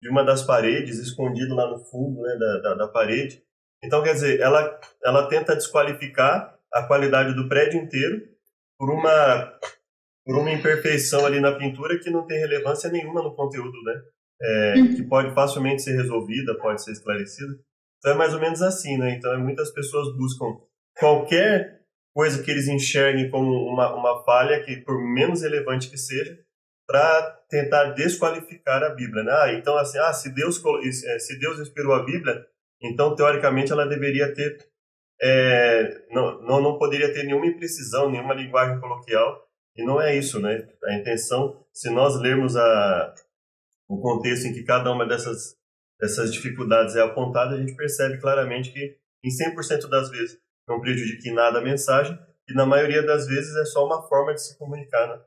de 0.00 0.08
uma 0.08 0.24
das 0.24 0.42
paredes, 0.42 0.98
escondido 0.98 1.54
lá 1.54 1.70
no 1.70 1.78
fundo 1.78 2.22
né, 2.22 2.36
da, 2.36 2.58
da, 2.58 2.74
da 2.74 2.88
parede. 2.88 3.40
Então, 3.84 4.02
quer 4.02 4.14
dizer, 4.14 4.40
ela, 4.40 4.80
ela 5.04 5.28
tenta 5.28 5.54
desqualificar 5.54 6.58
a 6.72 6.82
qualidade 6.82 7.34
do 7.34 7.48
prédio 7.48 7.80
inteiro 7.80 8.20
por 8.76 8.90
uma 8.90 9.58
por 10.24 10.38
uma 10.38 10.52
imperfeição 10.52 11.26
ali 11.26 11.40
na 11.40 11.52
pintura 11.52 11.98
que 11.98 12.10
não 12.10 12.26
tem 12.26 12.38
relevância 12.38 12.90
nenhuma 12.90 13.22
no 13.22 13.34
conteúdo, 13.34 13.76
né? 13.82 14.02
É, 14.40 14.74
uhum. 14.76 14.94
que 14.94 15.02
pode 15.02 15.34
facilmente 15.34 15.82
ser 15.82 15.96
resolvida, 15.96 16.56
pode 16.58 16.82
ser 16.82 16.92
esclarecida. 16.92 17.52
Então 18.02 18.14
é 18.14 18.16
mais 18.16 18.34
ou 18.34 18.40
menos 18.40 18.60
assim, 18.60 18.98
né? 18.98 19.14
Então 19.14 19.38
muitas 19.38 19.70
pessoas 19.70 20.12
buscam 20.16 20.58
qualquer 20.98 21.82
coisa 22.12 22.42
que 22.42 22.50
eles 22.50 22.66
enxerguem 22.66 23.30
como 23.30 23.48
uma, 23.50 23.94
uma 23.94 24.24
falha, 24.24 24.62
que 24.62 24.76
por 24.78 25.00
menos 25.00 25.42
relevante 25.42 25.88
que 25.88 25.96
seja, 25.96 26.36
para 26.84 27.22
tentar 27.48 27.92
desqualificar 27.92 28.82
a 28.82 28.90
Bíblia, 28.90 29.22
né? 29.22 29.32
Ah, 29.32 29.52
então 29.54 29.78
assim, 29.78 29.98
ah, 29.98 30.12
se 30.12 30.34
Deus 30.34 30.60
é, 31.06 31.18
se 31.20 31.38
Deus 31.38 31.60
inspirou 31.60 31.94
a 31.94 32.04
Bíblia, 32.04 32.44
então 32.82 33.14
teoricamente 33.14 33.70
ela 33.70 33.86
deveria 33.86 34.34
ter 34.34 34.58
é, 35.22 36.04
não, 36.10 36.42
não, 36.42 36.60
não 36.60 36.78
poderia 36.78 37.12
ter 37.14 37.22
nenhuma 37.22 37.46
imprecisão, 37.46 38.10
nenhuma 38.10 38.34
linguagem 38.34 38.80
coloquial, 38.80 39.46
e 39.76 39.84
não 39.84 40.02
é 40.02 40.16
isso, 40.16 40.40
né? 40.40 40.68
A 40.84 40.94
intenção, 40.94 41.64
se 41.72 41.88
nós 41.90 42.20
lermos 42.20 42.56
a, 42.56 43.14
o 43.88 44.00
contexto 44.00 44.46
em 44.46 44.52
que 44.52 44.64
cada 44.64 44.90
uma 44.90 45.06
dessas, 45.06 45.56
dessas 46.02 46.32
dificuldades 46.32 46.96
é 46.96 47.00
apontada, 47.00 47.54
a 47.54 47.58
gente 47.58 47.76
percebe 47.76 48.20
claramente 48.20 48.72
que, 48.72 48.96
em 49.24 49.28
100% 49.28 49.88
das 49.88 50.10
vezes, 50.10 50.36
não 50.66 50.80
prejudica 50.80 51.28
em 51.28 51.32
nada 51.32 51.60
a 51.60 51.62
mensagem, 51.62 52.18
e 52.48 52.54
na 52.54 52.66
maioria 52.66 53.06
das 53.06 53.28
vezes 53.28 53.54
é 53.54 53.64
só 53.64 53.86
uma 53.86 54.02
forma 54.08 54.34
de 54.34 54.42
se 54.42 54.58
comunicar, 54.58 55.06
né? 55.06 55.20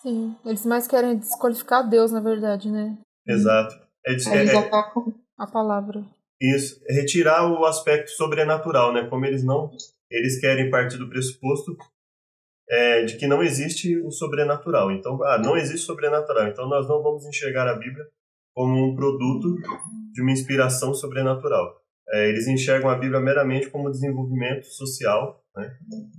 Sim, 0.00 0.36
eles 0.46 0.64
mais 0.64 0.86
querem 0.86 1.18
desqualificar 1.18 1.88
Deus, 1.88 2.12
na 2.12 2.20
verdade, 2.20 2.70
né? 2.70 2.96
Exato. 3.26 3.74
É, 4.06 4.12
é, 4.12 4.44
é, 4.46 4.70
a 5.36 5.46
palavra. 5.46 6.04
Isso, 6.40 6.80
retirar 6.88 7.50
o 7.50 7.64
aspecto 7.64 8.10
sobrenatural, 8.12 8.92
né? 8.92 9.08
Como 9.08 9.26
eles 9.26 9.42
não, 9.42 9.72
eles 10.08 10.40
querem 10.40 10.70
partir 10.70 10.98
do 10.98 11.08
pressuposto 11.08 11.76
é, 12.70 13.04
de 13.04 13.16
que 13.16 13.26
não 13.26 13.42
existe 13.42 13.96
o 13.98 14.10
sobrenatural. 14.12 14.92
Então, 14.92 15.22
ah, 15.24 15.38
não 15.38 15.56
existe 15.56 15.84
sobrenatural. 15.84 16.46
Então, 16.46 16.68
nós 16.68 16.88
não 16.88 17.02
vamos 17.02 17.26
enxergar 17.26 17.68
a 17.68 17.74
Bíblia 17.74 18.06
como 18.54 18.92
um 18.92 18.94
produto 18.94 19.54
de 20.12 20.22
uma 20.22 20.32
inspiração 20.32 20.94
sobrenatural. 20.94 21.82
É, 22.12 22.28
eles 22.28 22.46
enxergam 22.46 22.90
a 22.90 22.98
Bíblia 22.98 23.20
meramente 23.20 23.70
como 23.70 23.90
desenvolvimento 23.90 24.66
social, 24.66 25.42
né? 25.56 25.76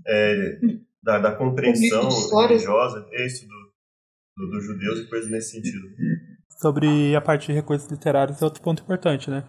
É, 0.07 0.59
da, 1.03 1.19
da, 1.19 1.35
compreensão 1.35 2.09
religiosa, 2.41 3.05
isso 3.13 3.47
do, 3.47 3.73
do, 4.37 4.51
dos 4.51 4.65
judeus 4.65 4.99
e 4.99 5.09
coisas 5.09 5.29
nesse 5.29 5.51
sentido. 5.51 5.87
Sobre 6.59 7.15
a 7.15 7.21
parte 7.21 7.47
de 7.47 7.53
recursos 7.53 7.89
literários 7.89 8.41
é 8.41 8.45
outro 8.45 8.61
ponto 8.61 8.81
importante, 8.81 9.29
né? 9.29 9.43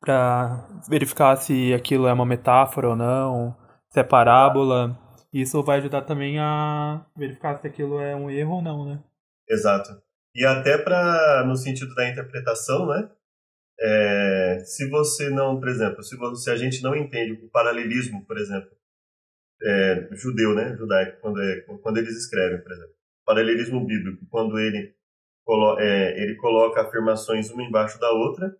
Para 0.00 0.66
verificar 0.88 1.36
se 1.36 1.74
aquilo 1.74 2.06
é 2.06 2.12
uma 2.12 2.24
metáfora 2.24 2.88
ou 2.88 2.96
não, 2.96 3.54
se 3.90 4.00
é 4.00 4.02
parábola, 4.02 4.98
isso 5.32 5.62
vai 5.62 5.78
ajudar 5.78 6.02
também 6.02 6.38
a 6.38 7.04
verificar 7.16 7.60
se 7.60 7.66
aquilo 7.66 8.00
é 8.00 8.16
um 8.16 8.30
erro 8.30 8.54
ou 8.54 8.62
não, 8.62 8.84
né? 8.86 9.02
Exato. 9.48 9.90
E 10.34 10.44
até 10.44 10.78
para 10.78 11.44
no 11.46 11.56
sentido 11.56 11.94
da 11.94 12.08
interpretação, 12.08 12.86
né? 12.86 13.10
é, 13.80 14.62
se 14.64 14.88
você 14.88 15.30
não, 15.30 15.58
por 15.58 15.68
exemplo, 15.68 16.02
se, 16.02 16.16
você, 16.16 16.44
se 16.44 16.50
a 16.50 16.56
gente 16.56 16.82
não 16.82 16.94
entende 16.94 17.32
o 17.32 17.48
paralelismo, 17.48 18.24
por 18.26 18.36
exemplo, 18.36 18.70
é, 19.62 20.08
judeu, 20.12 20.54
né, 20.54 20.76
judaico, 20.76 21.18
quando, 21.20 21.40
é, 21.40 21.60
quando 21.82 21.98
eles 21.98 22.16
escrevem, 22.16 22.60
por 22.62 22.72
exemplo, 22.72 22.94
paralelismo 23.24 23.84
bíblico, 23.86 24.26
quando 24.30 24.58
ele, 24.58 24.94
colo, 25.44 25.78
é, 25.80 26.22
ele 26.22 26.36
coloca 26.36 26.82
afirmações 26.82 27.50
uma 27.50 27.62
embaixo 27.62 27.98
da 27.98 28.10
outra, 28.10 28.54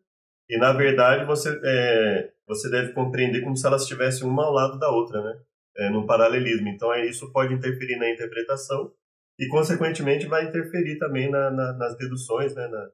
e 0.48 0.58
na 0.58 0.72
verdade 0.72 1.24
você, 1.26 1.60
é, 1.64 2.32
você 2.46 2.70
deve 2.70 2.92
compreender 2.92 3.42
como 3.42 3.56
se 3.56 3.66
elas 3.66 3.82
estivessem 3.82 4.26
uma 4.26 4.44
ao 4.44 4.52
lado 4.52 4.78
da 4.78 4.90
outra, 4.90 5.22
né, 5.22 5.40
é, 5.76 5.90
no 5.90 6.06
paralelismo. 6.06 6.68
Então 6.68 6.92
é, 6.92 7.06
isso 7.06 7.30
pode 7.32 7.52
interferir 7.54 7.96
na 7.96 8.10
interpretação 8.10 8.92
e, 9.40 9.48
consequentemente, 9.48 10.26
vai 10.26 10.46
interferir 10.46 10.98
também 10.98 11.30
na, 11.30 11.50
na, 11.50 11.72
nas 11.72 11.96
deduções, 11.96 12.54
né, 12.54 12.68
na, 12.68 12.90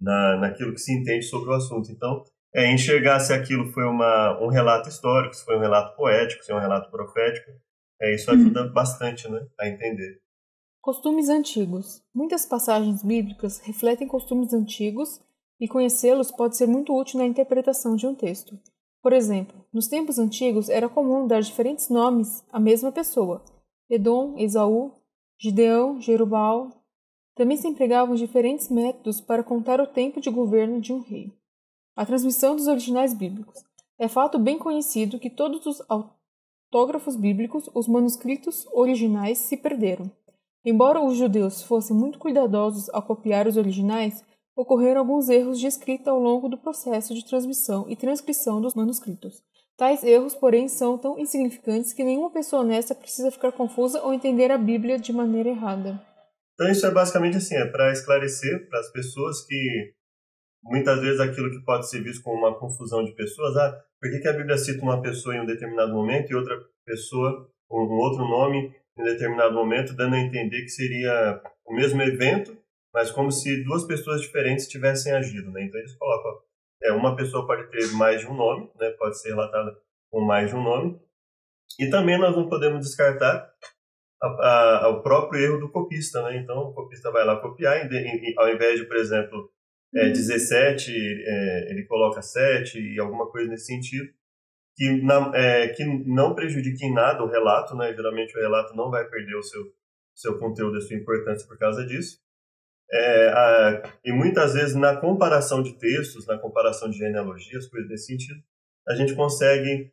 na, 0.00 0.36
naquilo 0.38 0.72
que 0.72 0.80
se 0.80 0.90
entende 0.90 1.26
sobre 1.26 1.50
o 1.50 1.52
assunto. 1.54 1.92
Então, 1.92 2.24
é 2.54 2.72
enxergar 2.72 3.20
se 3.20 3.34
aquilo 3.34 3.70
foi 3.72 3.84
uma, 3.84 4.40
um 4.42 4.48
relato 4.48 4.88
histórico, 4.88 5.36
se 5.36 5.44
foi 5.44 5.56
um 5.56 5.60
relato 5.60 5.94
poético, 5.96 6.42
se 6.42 6.50
é 6.50 6.54
um 6.54 6.60
relato 6.60 6.90
profético. 6.90 7.50
É, 8.00 8.14
isso 8.14 8.30
ajuda 8.30 8.62
uhum. 8.62 8.72
bastante 8.72 9.30
né, 9.30 9.46
a 9.60 9.68
entender. 9.68 10.18
Costumes 10.80 11.28
antigos. 11.28 12.02
Muitas 12.14 12.46
passagens 12.46 13.04
bíblicas 13.04 13.58
refletem 13.60 14.08
costumes 14.08 14.52
antigos 14.54 15.20
e 15.60 15.68
conhecê-los 15.68 16.32
pode 16.32 16.56
ser 16.56 16.66
muito 16.66 16.98
útil 16.98 17.20
na 17.20 17.26
interpretação 17.26 17.94
de 17.94 18.06
um 18.06 18.14
texto. 18.14 18.58
Por 19.02 19.12
exemplo, 19.12 19.64
nos 19.72 19.88
tempos 19.88 20.18
antigos 20.18 20.68
era 20.68 20.88
comum 20.88 21.26
dar 21.26 21.40
diferentes 21.40 21.88
nomes 21.88 22.42
à 22.50 22.58
mesma 22.58 22.90
pessoa: 22.90 23.44
Edom, 23.88 24.36
Esaú, 24.38 25.01
Gideão, 25.42 26.00
Jerubal, 26.00 26.70
também 27.34 27.56
se 27.56 27.66
empregavam 27.66 28.14
diferentes 28.14 28.68
métodos 28.68 29.20
para 29.20 29.42
contar 29.42 29.80
o 29.80 29.88
tempo 29.88 30.20
de 30.20 30.30
governo 30.30 30.80
de 30.80 30.92
um 30.92 31.00
rei. 31.00 31.32
A 31.96 32.06
transmissão 32.06 32.54
dos 32.54 32.68
originais 32.68 33.12
bíblicos. 33.12 33.64
É 33.98 34.06
fato 34.06 34.38
bem 34.38 34.56
conhecido 34.56 35.18
que 35.18 35.28
todos 35.28 35.66
os 35.66 35.82
autógrafos 35.88 37.16
bíblicos, 37.16 37.68
os 37.74 37.88
manuscritos 37.88 38.68
originais, 38.70 39.38
se 39.38 39.56
perderam. 39.56 40.08
Embora 40.64 41.04
os 41.04 41.16
judeus 41.16 41.60
fossem 41.60 41.96
muito 41.96 42.20
cuidadosos 42.20 42.88
ao 42.90 43.02
copiar 43.02 43.48
os 43.48 43.56
originais, 43.56 44.24
ocorreram 44.54 45.00
alguns 45.00 45.28
erros 45.28 45.58
de 45.58 45.66
escrita 45.66 46.12
ao 46.12 46.20
longo 46.20 46.48
do 46.48 46.56
processo 46.56 47.14
de 47.14 47.24
transmissão 47.24 47.86
e 47.88 47.96
transcrição 47.96 48.60
dos 48.60 48.76
manuscritos. 48.76 49.42
Tais 49.76 50.04
erros, 50.04 50.34
porém, 50.34 50.68
são 50.68 50.98
tão 50.98 51.18
insignificantes 51.18 51.92
que 51.92 52.04
nenhuma 52.04 52.30
pessoa 52.30 52.62
honesta 52.62 52.94
precisa 52.94 53.30
ficar 53.30 53.52
confusa 53.52 54.02
ou 54.02 54.12
entender 54.12 54.50
a 54.50 54.58
Bíblia 54.58 54.98
de 54.98 55.12
maneira 55.12 55.48
errada. 55.48 56.00
Então 56.54 56.70
isso 56.70 56.86
é 56.86 56.90
basicamente 56.90 57.38
assim, 57.38 57.56
é 57.56 57.66
para 57.66 57.90
esclarecer 57.92 58.68
para 58.68 58.78
as 58.78 58.92
pessoas 58.92 59.44
que 59.46 59.94
muitas 60.62 61.00
vezes 61.00 61.18
aquilo 61.18 61.50
que 61.50 61.64
pode 61.64 61.88
ser 61.88 62.02
visto 62.02 62.22
como 62.22 62.38
uma 62.38 62.58
confusão 62.58 63.04
de 63.04 63.12
pessoas, 63.14 63.56
ah, 63.56 63.82
por 64.00 64.10
que, 64.10 64.20
que 64.20 64.28
a 64.28 64.32
Bíblia 64.32 64.56
cita 64.56 64.82
uma 64.82 65.00
pessoa 65.00 65.34
em 65.34 65.40
um 65.40 65.46
determinado 65.46 65.92
momento 65.92 66.30
e 66.30 66.34
outra 66.34 66.56
pessoa 66.84 67.50
com 67.68 67.84
um 67.84 67.98
outro 67.98 68.22
nome 68.22 68.74
em 68.98 69.02
um 69.02 69.04
determinado 69.04 69.54
momento, 69.54 69.94
dando 69.94 70.14
a 70.14 70.20
entender 70.20 70.62
que 70.62 70.68
seria 70.68 71.40
o 71.64 71.74
mesmo 71.74 72.02
evento, 72.02 72.56
mas 72.92 73.10
como 73.10 73.32
se 73.32 73.64
duas 73.64 73.84
pessoas 73.84 74.20
diferentes 74.20 74.68
tivessem 74.68 75.12
agido, 75.12 75.50
né? 75.50 75.64
Então 75.64 75.80
eles 75.80 75.96
colocam, 75.96 76.42
é, 76.84 76.92
uma 76.92 77.16
pessoa 77.16 77.46
pode 77.46 77.70
ter 77.70 77.92
mais 77.96 78.20
de 78.20 78.26
um 78.26 78.34
nome, 78.34 78.70
né? 78.78 78.90
Pode 78.98 79.20
ser 79.20 79.30
relatada 79.30 79.76
com 80.10 80.20
mais 80.20 80.50
de 80.50 80.56
um 80.56 80.62
nome. 80.62 81.00
E 81.78 81.88
também 81.88 82.18
nós 82.18 82.36
não 82.36 82.48
podemos 82.48 82.84
descartar 82.86 83.50
a, 84.22 84.84
a, 84.84 84.88
o 84.90 85.02
próprio 85.02 85.40
erro 85.40 85.58
do 85.58 85.70
copista, 85.70 86.22
né? 86.22 86.36
Então 86.36 86.58
o 86.58 86.74
copista 86.74 87.10
vai 87.10 87.24
lá 87.24 87.40
copiar, 87.40 87.86
em, 87.86 87.96
em, 87.96 88.34
ao 88.36 88.48
invés 88.48 88.78
de, 88.78 88.86
por 88.86 88.96
exemplo, 88.96 89.50
é, 89.94 90.08
17, 90.08 90.90
uhum. 90.90 90.96
é, 90.96 91.70
ele 91.70 91.84
coloca 91.86 92.22
7 92.22 92.78
e 92.78 93.00
alguma 93.00 93.30
coisa 93.30 93.50
nesse 93.50 93.66
sentido, 93.66 94.08
que, 94.74 95.02
na, 95.02 95.30
é, 95.34 95.68
que 95.68 95.84
não 95.84 96.34
prejudique 96.34 96.84
em 96.84 96.94
nada 96.94 97.22
o 97.22 97.28
relato, 97.28 97.76
né? 97.76 97.92
Geralmente 97.94 98.36
o 98.36 98.40
relato 98.40 98.74
não 98.74 98.90
vai 98.90 99.04
perder 99.08 99.36
o 99.36 99.42
seu, 99.42 99.62
seu 100.14 100.38
conteúdo, 100.38 100.78
a 100.78 100.80
sua 100.80 100.96
importância 100.96 101.46
por 101.46 101.58
causa 101.58 101.84
disso. 101.84 102.18
É, 102.92 103.28
a, 103.28 103.82
e 104.04 104.12
muitas 104.12 104.52
vezes 104.52 104.74
na 104.74 104.96
comparação 104.96 105.62
de 105.62 105.72
textos, 105.78 106.26
na 106.26 106.38
comparação 106.38 106.90
de 106.90 106.98
genealogias, 106.98 107.66
coisas 107.68 107.88
nesse 107.88 108.06
sentido, 108.06 108.40
a 108.86 108.94
gente 108.94 109.14
consegue 109.14 109.92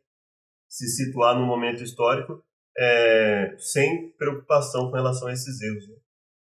se 0.68 0.86
situar 0.86 1.34
num 1.34 1.46
momento 1.46 1.82
histórico 1.82 2.42
é, 2.78 3.56
sem 3.58 4.10
preocupação 4.12 4.90
com 4.90 4.96
relação 4.96 5.28
a 5.28 5.32
esses 5.32 5.60
erros. 5.60 5.88
Né? 5.88 5.96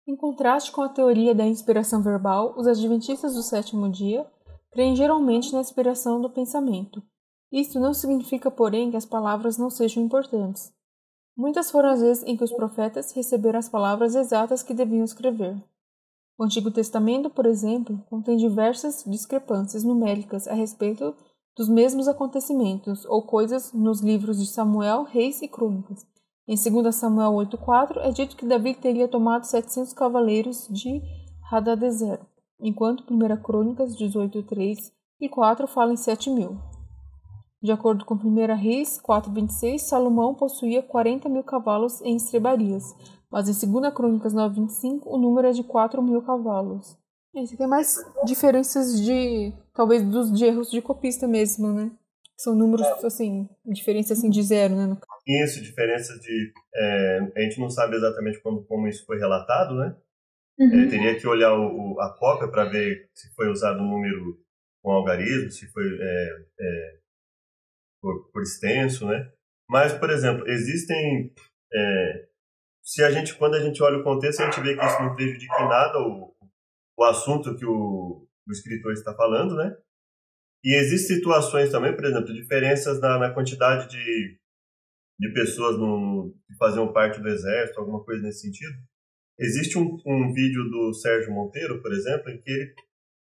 Em 0.07 0.15
contraste 0.15 0.71
com 0.71 0.81
a 0.81 0.89
teoria 0.89 1.33
da 1.33 1.45
inspiração 1.45 2.01
verbal, 2.01 2.53
os 2.57 2.67
adventistas 2.67 3.33
do 3.33 3.41
sétimo 3.41 3.91
dia 3.91 4.25
creem 4.71 4.95
geralmente 4.95 5.51
na 5.51 5.61
inspiração 5.61 6.21
do 6.21 6.29
pensamento. 6.29 7.01
Isto 7.51 7.79
não 7.79 7.93
significa, 7.93 8.51
porém, 8.51 8.91
que 8.91 8.97
as 8.97 9.05
palavras 9.05 9.57
não 9.57 9.69
sejam 9.69 10.03
importantes. 10.03 10.73
Muitas 11.37 11.71
foram 11.71 11.89
as 11.89 12.01
vezes 12.01 12.23
em 12.23 12.37
que 12.37 12.43
os 12.43 12.51
profetas 12.51 13.11
receberam 13.13 13.59
as 13.59 13.69
palavras 13.69 14.15
exatas 14.15 14.61
que 14.61 14.73
deviam 14.73 15.03
escrever. 15.03 15.55
O 16.38 16.44
Antigo 16.44 16.70
Testamento, 16.70 17.30
por 17.30 17.46
exemplo, 17.46 18.04
contém 18.10 18.36
diversas 18.36 19.04
discrepâncias 19.08 19.84
numéricas 19.84 20.48
a 20.48 20.54
respeito 20.54 21.15
dos 21.56 21.70
mesmos 21.70 22.10
acontecimentos 22.10 23.06
ou 23.06 23.22
coisas 23.22 23.72
nos 23.72 24.01
livros 24.01 24.39
de 24.39 24.46
Samuel, 24.46 25.04
Reis 25.04 25.42
e 25.42 25.48
Crônicas. 25.48 26.06
Em 26.46 26.56
2 26.56 26.94
Samuel 26.94 27.32
8,4 27.32 27.98
é 28.01 28.12
dito 28.12 28.36
que 28.36 28.46
Davi 28.46 28.75
teria 28.75 29.08
tomado 29.08 29.46
700 29.46 29.94
cavaleiros 29.94 30.68
de 30.70 31.01
Hadadezer, 31.50 32.20
enquanto 32.60 33.06
1 33.10 33.42
Crônicas 33.42 33.96
18,3 33.96 34.92
e 35.22 35.30
4 35.30 35.68
fala 35.68 35.94
em 35.94 35.98
7 35.98 36.30
mil. 36.30 36.58
De 37.63 37.72
acordo 37.72 38.06
com 38.06 38.13
1 38.13 38.56
Reis 38.58 39.01
4,26, 39.01 39.80
Salomão 39.80 40.36
possuía 40.36 40.84
40 40.84 41.30
mil 41.30 41.44
cavalos 41.44 42.01
em 42.01 42.15
estrebarias, 42.15 42.94
mas 43.36 43.50
em 43.50 43.70
2 43.70 43.94
Crônicas 43.94 44.34
9,25 44.34 45.01
o 45.08 45.18
número 45.18 45.50
é 45.50 45.51
de 45.51 45.62
4 45.62 46.01
mil 46.01 46.22
cavalos. 46.22 46.98
Esse 47.36 47.58
tem 47.58 47.68
mais 47.68 47.98
diferenças 48.24 49.01
de, 49.01 49.51
talvez, 49.74 50.01
dos 50.08 50.32
de 50.32 50.46
erros 50.46 50.72
de 50.72 50.82
copista 50.82 51.27
mesmo, 51.27 51.74
né? 51.74 51.92
São 52.38 52.56
números, 52.56 52.88
é. 52.88 53.08
assim, 53.08 53.50
diferenças 53.65 54.20
assim 54.20 54.30
de 54.30 54.42
zero, 54.42 54.77
né? 54.77 54.86
No... 54.86 54.98
Isso, 55.27 55.62
diferenças 55.62 56.18
de... 56.22 56.54
É, 56.74 57.20
a 57.36 57.42
gente 57.42 57.60
não 57.60 57.70
sabe 57.70 57.98
exatamente 57.98 58.39
como, 58.39 58.63
como 58.63 58.88
isso 58.88 59.06
foi 59.06 59.20
relatado, 59.20 59.75
né? 59.75 59.98
Uhum. 60.58 60.86
É, 60.86 60.88
teria 60.88 61.20
que 61.20 61.27
olhar 61.27 61.54
o, 61.60 61.96
o, 61.96 62.00
a 62.00 62.18
cópia 62.18 62.48
para 62.48 62.63
ver 62.63 63.10
se 63.13 63.36
foi 63.36 63.50
usado 63.50 63.82
um 63.82 63.89
número 63.89 64.39
com 64.82 64.92
algarismo, 64.92 65.51
se 65.51 65.68
foi 65.74 65.84
é, 66.00 66.46
é, 66.58 66.98
por, 68.01 68.32
por, 68.32 68.42
extenso, 68.44 69.06
né? 69.06 69.30
Mas, 69.70 69.92
por 69.92 70.10
exemplo, 70.10 70.48
existem... 70.48 71.34
É, 71.74 72.25
se 72.86 73.04
a 73.04 73.10
gente, 73.10 73.36
quando 73.36 73.56
a 73.56 73.60
gente 73.60 73.82
olha 73.82 73.98
o 73.98 74.04
contexto, 74.04 74.42
a 74.42 74.46
gente 74.46 74.62
vê 74.62 74.77
que 74.77 74.86
isso 74.86 75.01
não 75.01 75.15
prejudica 75.15 75.60
em 75.60 75.68
nada 75.68 75.98
o, 75.98 76.36
o 76.96 77.04
assunto 77.04 77.56
que 77.58 77.65
o, 77.65 78.27
o 78.48 78.51
escritor 78.51 78.94
está 78.94 79.12
falando, 79.15 79.56
né? 79.56 79.75
E 80.63 80.75
existem 80.75 81.18
situações 81.18 81.72
também, 81.72 81.96
por 81.96 82.06
exemplo, 82.06 82.34
diferenças 82.34 83.01
na, 83.01 83.18
na 83.18 83.34
quantidade 83.34 83.89
de, 83.89 84.39
de 85.20 85.34
pessoas 85.34 85.77
no, 85.77 86.32
que 86.48 86.56
faziam 86.58 86.94
parte 86.94 87.20
do 87.20 87.27
exército, 87.27 87.80
alguma 87.80 88.04
coisa 88.04 88.22
nesse 88.22 88.42
sentido. 88.42 88.75
Existe 89.39 89.80
um, 89.80 89.98
um 90.06 90.32
vídeo 90.32 90.63
do 90.70 90.94
Sérgio 90.94 91.34
Monteiro, 91.34 91.82
por 91.82 91.92
exemplo, 91.92 92.30
em 92.30 92.39
que 92.39 92.51
ele 92.51 92.74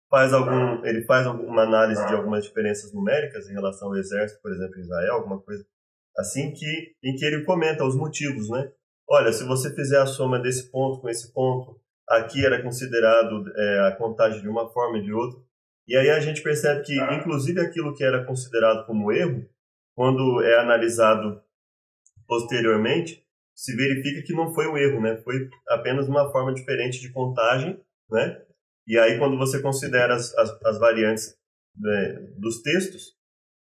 faz 0.08 0.32
algum 0.32 0.84
ele 0.84 1.02
faz 1.04 1.26
uma 1.26 1.62
análise 1.62 2.04
de 2.06 2.14
algumas 2.14 2.44
diferenças 2.44 2.92
numéricas 2.92 3.48
em 3.48 3.52
relação 3.52 3.88
ao 3.88 3.96
exército, 3.96 4.40
por 4.40 4.52
exemplo, 4.52 4.78
em 4.78 4.82
Israel, 4.82 5.14
alguma 5.14 5.40
coisa 5.40 5.64
assim 6.18 6.52
que 6.52 6.94
em 7.02 7.14
que 7.14 7.24
ele 7.24 7.44
comenta 7.44 7.84
os 7.84 7.96
motivos, 7.96 8.48
né? 8.48 8.72
Olha, 9.12 9.32
se 9.32 9.42
você 9.42 9.74
fizer 9.74 10.00
a 10.00 10.06
soma 10.06 10.38
desse 10.38 10.70
ponto 10.70 11.00
com 11.00 11.08
esse 11.08 11.32
ponto, 11.32 11.80
aqui 12.08 12.46
era 12.46 12.62
considerado 12.62 13.44
é, 13.56 13.88
a 13.88 13.96
contagem 13.96 14.40
de 14.40 14.48
uma 14.48 14.70
forma 14.70 14.98
e 14.98 15.02
de 15.02 15.12
outra. 15.12 15.40
E 15.88 15.96
aí 15.96 16.10
a 16.10 16.20
gente 16.20 16.40
percebe 16.40 16.84
que, 16.84 16.96
inclusive, 17.16 17.60
aquilo 17.60 17.92
que 17.92 18.04
era 18.04 18.24
considerado 18.24 18.86
como 18.86 19.10
erro, 19.10 19.44
quando 19.96 20.40
é 20.44 20.60
analisado 20.60 21.42
posteriormente, 22.28 23.26
se 23.52 23.74
verifica 23.74 24.22
que 24.22 24.32
não 24.32 24.54
foi 24.54 24.68
um 24.68 24.78
erro, 24.78 25.00
né? 25.00 25.16
Foi 25.24 25.50
apenas 25.68 26.06
uma 26.06 26.30
forma 26.30 26.54
diferente 26.54 27.00
de 27.00 27.10
contagem, 27.10 27.80
né? 28.08 28.40
E 28.86 28.96
aí, 28.96 29.18
quando 29.18 29.36
você 29.36 29.60
considera 29.60 30.14
as, 30.14 30.32
as, 30.38 30.50
as 30.64 30.78
variantes 30.78 31.36
né, 31.76 32.12
dos 32.38 32.62
textos, 32.62 33.16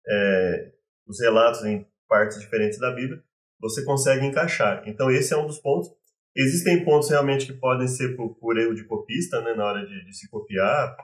é, 0.05 0.73
os 1.07 1.21
relatos 1.21 1.63
em 1.63 1.87
partes 2.09 2.37
diferentes 2.37 2.77
da 2.77 2.91
Bíblia, 2.91 3.23
você 3.59 3.83
consegue 3.83 4.25
encaixar. 4.25 4.83
Então, 4.85 5.09
esse 5.09 5.33
é 5.33 5.37
um 5.37 5.47
dos 5.47 5.59
pontos. 5.59 5.89
Existem 6.35 6.83
pontos 6.85 7.09
realmente 7.09 7.47
que 7.47 7.53
podem 7.53 7.87
ser 7.87 8.15
por, 8.15 8.35
por 8.35 8.57
erro 8.57 8.75
de 8.75 8.83
copista, 8.85 9.41
né, 9.41 9.53
na 9.55 9.65
hora 9.65 9.85
de, 9.85 10.05
de 10.05 10.13
se 10.15 10.29
copiar, 10.29 10.95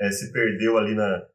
é, 0.00 0.10
se 0.10 0.32
perdeu 0.32 0.78
ali 0.78 0.94
na. 0.94 1.26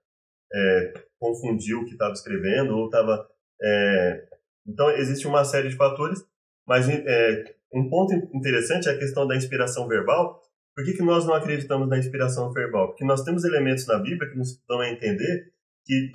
É, 0.56 0.94
confundiu 1.20 1.80
o 1.80 1.86
que 1.86 1.94
estava 1.94 2.14
escrevendo, 2.14 2.76
ou 2.76 2.86
estava. 2.86 3.28
É, 3.62 4.28
então, 4.68 4.90
existe 4.92 5.28
uma 5.28 5.44
série 5.44 5.70
de 5.70 5.76
fatores, 5.76 6.24
mas 6.68 6.88
é, 6.90 7.56
um 7.74 7.90
ponto 7.90 8.14
interessante 8.36 8.88
é 8.88 8.92
a 8.92 8.98
questão 8.98 9.28
da 9.28 9.36
inspiração 9.36 9.88
verbal, 9.88 10.42
Por 10.76 10.84
que, 10.84 10.94
que 10.94 11.04
nós 11.04 11.26
não 11.26 11.36
acreditamos 11.36 11.88
na 11.88 11.98
inspiração 11.98 12.52
verbal? 12.52 12.88
Porque 12.90 13.06
nós 13.06 13.24
temos 13.24 13.44
elementos 13.44 13.86
na 13.86 14.00
Bíblia 14.00 14.30
que 14.30 14.38
nos 14.38 14.60
dão 14.68 14.80
a 14.80 14.90
entender 14.90 15.52
que, 15.86 16.12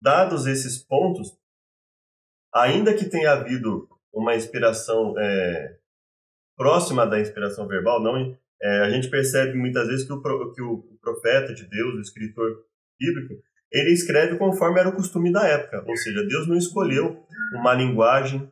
dados 0.00 0.46
esses 0.46 0.78
pontos, 0.78 1.36
ainda 2.54 2.94
que 2.94 3.04
tenha 3.04 3.32
havido 3.32 3.88
uma 4.12 4.34
inspiração 4.34 5.14
é, 5.18 5.76
próxima 6.56 7.06
da 7.06 7.20
inspiração 7.20 7.68
verbal, 7.68 8.02
não, 8.02 8.36
é, 8.60 8.80
a 8.80 8.90
gente 8.90 9.08
percebe 9.08 9.56
muitas 9.56 9.86
vezes 9.86 10.06
que 10.06 10.12
o, 10.12 10.52
que 10.52 10.62
o 10.62 10.98
profeta 11.00 11.54
de 11.54 11.68
Deus, 11.68 11.94
o 11.94 12.00
escritor 12.00 12.64
bíblico, 12.98 13.34
ele 13.70 13.92
escreve 13.92 14.36
conforme 14.36 14.80
era 14.80 14.88
o 14.88 14.94
costume 14.94 15.32
da 15.32 15.46
época, 15.46 15.84
ou 15.86 15.96
seja, 15.96 16.26
Deus 16.26 16.48
não 16.48 16.56
escolheu 16.56 17.24
uma 17.54 17.74
linguagem 17.74 18.50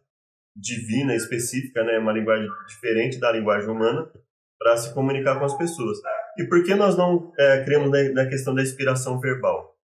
divina 0.55 1.15
específica, 1.15 1.83
né, 1.85 1.99
uma 1.99 2.13
linguagem 2.13 2.49
diferente 2.69 3.19
da 3.19 3.33
linguagem 3.33 3.69
humana, 3.69 4.11
para 4.59 4.77
se 4.77 4.95
comunicar 4.95 5.39
com 5.39 5.45
as 5.45 5.57
pessoas. 5.57 5.99
E 6.39 6.45
por 6.45 6.63
que 6.65 6.75
nós 6.75 6.97
não 6.97 7.33
é, 7.39 7.65
cremos 7.65 7.91
na, 7.91 8.03
na 8.11 8.29
questão 8.29 8.55
da 8.55 8.63
inspiração 8.63 9.21
verbal? 9.21 9.77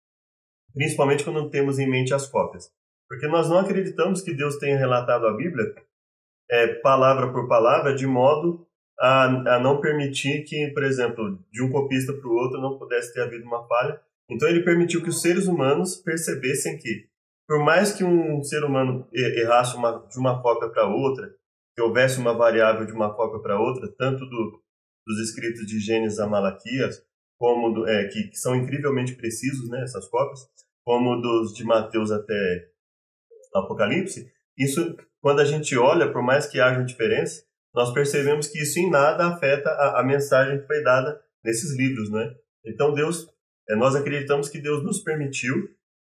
Principalmente 0.73 1.25
quando 1.25 1.51
temos 1.51 1.79
em 1.79 1.89
mente 1.89 2.15
as 2.15 2.29
cópias. 2.29 2.71
Porque 3.11 3.27
nós 3.27 3.51
não 3.51 3.59
acreditamos 3.59 4.23
que 4.23 4.33
Deus 4.33 4.57
tenha 4.57 4.79
relatado 4.79 5.27
a 5.27 5.37
Bíblia 5.37 5.75
é, 6.49 6.69
palavra 6.75 7.33
por 7.33 7.49
palavra 7.49 7.93
de 7.93 8.07
modo 8.07 8.65
a, 9.01 9.25
a 9.57 9.59
não 9.59 9.81
permitir 9.81 10.45
que, 10.45 10.69
por 10.69 10.85
exemplo, 10.85 11.45
de 11.51 11.61
um 11.61 11.73
copista 11.73 12.13
para 12.13 12.29
o 12.29 12.35
outro 12.35 12.61
não 12.61 12.79
pudesse 12.79 13.13
ter 13.13 13.23
havido 13.23 13.45
uma 13.45 13.67
falha. 13.67 14.01
Então 14.31 14.49
ele 14.49 14.63
permitiu 14.63 15.03
que 15.03 15.09
os 15.09 15.21
seres 15.21 15.49
humanos 15.49 15.97
percebessem 15.97 16.79
que, 16.79 17.09
por 17.49 17.59
mais 17.65 17.93
que 17.93 18.05
um 18.05 18.45
ser 18.45 18.63
humano 18.63 19.09
errasse 19.13 19.75
uma, 19.75 20.07
de 20.09 20.17
uma 20.17 20.41
cópia 20.41 20.69
para 20.69 20.87
outra, 20.87 21.35
que 21.75 21.83
houvesse 21.83 22.21
uma 22.21 22.33
variável 22.33 22.87
de 22.87 22.93
uma 22.93 23.13
cópia 23.13 23.41
para 23.41 23.61
outra, 23.61 23.93
tanto 23.99 24.25
do, 24.25 24.63
dos 25.05 25.19
escritos 25.19 25.67
de 25.67 25.81
Gênesis 25.81 26.21
a 26.21 26.29
Malaquias, 26.29 27.03
como 27.41 27.73
do, 27.73 27.89
é, 27.89 28.07
que, 28.07 28.29
que, 28.29 28.37
são 28.37 28.55
incrivelmente 28.55 29.15
precisos, 29.15 29.69
né, 29.69 29.83
essas 29.83 30.07
cópias, 30.09 30.41
como 30.85 31.21
dos 31.21 31.55
de 31.55 31.65
Mateus 31.65 32.13
até 32.13 32.69
Apocalipse, 33.55 34.31
isso, 34.57 34.97
quando 35.21 35.41
a 35.41 35.45
gente 35.45 35.77
olha, 35.77 36.13
por 36.13 36.23
mais 36.23 36.47
que 36.47 36.61
haja 36.61 36.83
diferença, 36.85 37.43
nós 37.75 37.93
percebemos 37.93 38.49
que 38.49 38.59
isso 38.59 38.79
em 38.79 38.91
nada 38.91 39.27
afeta 39.27 39.71
a, 39.71 40.01
a 40.01 40.05
mensagem 40.05 40.61
que 40.61 40.67
foi 40.67 40.83
dada 40.83 41.21
nesses 41.45 41.77
livros, 41.77 42.11
né? 42.11 42.35
Então 42.65 42.93
Deus, 42.93 43.27
é, 43.69 43.77
nós 43.77 43.95
acreditamos 43.95 44.49
que 44.49 44.61
Deus 44.61 44.83
nos 44.83 45.03
permitiu 45.03 45.69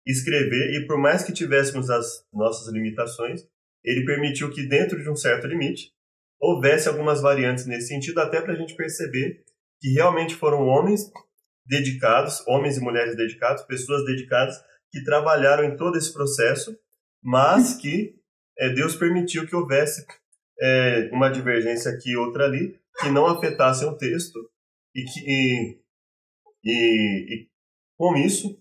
escrever 0.06 0.74
e 0.74 0.86
por 0.86 0.98
mais 0.98 1.22
que 1.22 1.32
tivéssemos 1.32 1.88
as 1.88 2.24
nossas 2.32 2.72
limitações, 2.72 3.42
ele 3.82 4.04
permitiu 4.04 4.50
que 4.50 4.66
dentro 4.66 5.02
de 5.02 5.08
um 5.08 5.16
certo 5.16 5.46
limite 5.46 5.92
houvesse 6.40 6.88
algumas 6.88 7.22
variantes 7.22 7.66
nesse 7.66 7.88
sentido, 7.88 8.18
até 8.20 8.40
para 8.40 8.52
a 8.52 8.56
gente 8.56 8.74
perceber 8.74 9.42
que 9.80 9.90
realmente 9.92 10.34
foram 10.34 10.66
homens 10.66 11.10
dedicados, 11.66 12.46
homens 12.46 12.76
e 12.76 12.80
mulheres 12.80 13.16
dedicados, 13.16 13.62
pessoas 13.62 14.04
dedicadas 14.04 14.60
que 14.90 15.02
trabalharam 15.02 15.64
em 15.64 15.76
todo 15.76 15.96
esse 15.96 16.12
processo, 16.12 16.76
mas 17.24 17.74
que 17.74 18.14
é, 18.58 18.68
Deus 18.68 18.94
permitiu 18.94 19.46
que 19.46 19.56
houvesse 19.56 20.06
é, 20.60 21.08
uma 21.12 21.30
divergência 21.30 21.90
aqui 21.90 22.10
e 22.10 22.16
outra 22.16 22.44
ali, 22.44 22.78
que 23.00 23.08
não 23.08 23.26
afetasse 23.26 23.84
o 23.84 23.96
texto 23.96 24.38
e 24.94 25.04
que 25.04 25.20
e, 25.26 25.78
e, 26.64 27.34
e 27.34 27.48
com 27.96 28.14
isso 28.16 28.60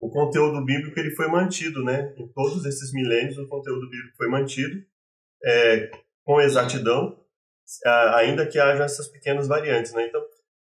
o 0.00 0.10
conteúdo 0.10 0.64
bíblico 0.64 0.98
ele 0.98 1.14
foi 1.14 1.28
mantido, 1.28 1.84
né? 1.84 2.12
Em 2.18 2.26
todos 2.32 2.64
esses 2.64 2.92
milênios, 2.92 3.38
o 3.38 3.46
conteúdo 3.46 3.88
bíblico 3.88 4.16
foi 4.16 4.28
mantido 4.28 4.84
é, 5.44 5.90
com 6.24 6.40
exatidão, 6.40 7.16
ainda 8.16 8.44
que 8.44 8.58
haja 8.58 8.82
essas 8.82 9.06
pequenas 9.06 9.46
variantes, 9.46 9.92
né? 9.92 10.06
Então, 10.08 10.20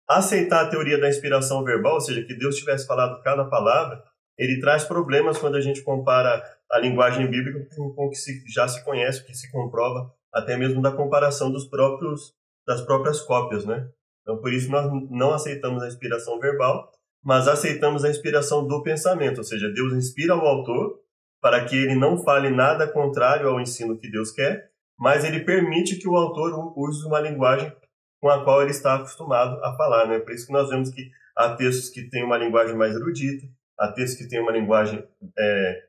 aceitar 0.10 0.62
a 0.62 0.70
teoria 0.70 0.98
da 0.98 1.10
inspiração 1.10 1.62
verbal, 1.66 1.96
ou 1.96 2.02
seja, 2.02 2.24
que 2.24 2.34
Deus 2.36 2.56
tivesse 2.56 2.88
falado 2.88 3.22
cada 3.22 3.44
palavra, 3.44 4.02
ele 4.38 4.60
traz 4.60 4.84
problemas 4.84 5.38
quando 5.38 5.56
a 5.56 5.62
gente 5.62 5.82
compara 5.82 6.44
a 6.72 6.80
linguagem 6.80 7.30
bíblica 7.30 7.68
com, 7.76 8.06
o 8.06 8.10
que 8.10 8.16
se, 8.16 8.44
já 8.48 8.68
se 8.68 8.84
conhece, 8.84 9.22
o 9.22 9.26
que 9.26 9.34
se 9.34 9.52
comprova, 9.52 10.14
até 10.34 10.56
mesmo 10.56 10.82
da 10.82 10.92
comparação 10.92 11.52
dos 11.52 11.66
próprios 11.66 12.36
das 12.66 12.82
próprias 12.82 13.22
cópias, 13.22 13.66
né? 13.66 13.88
Então, 14.22 14.42
por 14.42 14.52
isso 14.52 14.70
nós 14.70 14.92
não 15.10 15.34
aceitamos 15.34 15.82
a 15.82 15.88
inspiração 15.88 16.38
verbal, 16.38 16.92
mas 17.24 17.48
aceitamos 17.48 18.04
a 18.04 18.10
inspiração 18.10 18.68
do 18.68 18.84
pensamento, 18.84 19.38
ou 19.38 19.44
seja, 19.46 19.70
Deus 19.70 19.94
inspira 19.94 20.36
o 20.36 20.42
autor 20.42 21.00
para 21.42 21.64
que 21.64 21.78
ele 21.78 21.96
não 21.96 22.22
fale 22.22 22.50
nada 22.50 22.92
contrário 22.92 23.48
ao 23.48 23.62
ensino 23.62 23.98
que 23.98 24.12
Deus 24.12 24.32
quer, 24.32 24.70
mas 25.00 25.24
ele 25.24 25.46
permite 25.46 25.96
que 25.96 26.10
o 26.10 26.16
autor 26.18 26.74
use 26.76 27.06
uma 27.06 27.22
linguagem 27.22 27.72
com 28.20 28.30
a 28.30 28.44
qual 28.44 28.62
ele 28.62 28.72
está 28.72 28.96
acostumado 28.96 29.64
a 29.64 29.76
falar. 29.78 30.08
Né? 30.08 30.20
Por 30.20 30.34
isso 30.34 30.48
que 30.48 30.54
nós 30.54 30.70
vemos 30.70 30.90
que 30.90 31.10
há 31.36 31.56
textos 31.56 31.90
que 31.90 32.10
têm 32.10 32.26
uma 32.26 32.38
linguagem 32.38 32.76
mais 32.76 32.94
erudita, 32.96 33.46
há 33.80 33.92
textos 33.92 34.20
que 34.20 34.30
têm 34.30 34.42
uma 34.42 34.52
linguagem 34.52 35.08
é, 35.38 35.84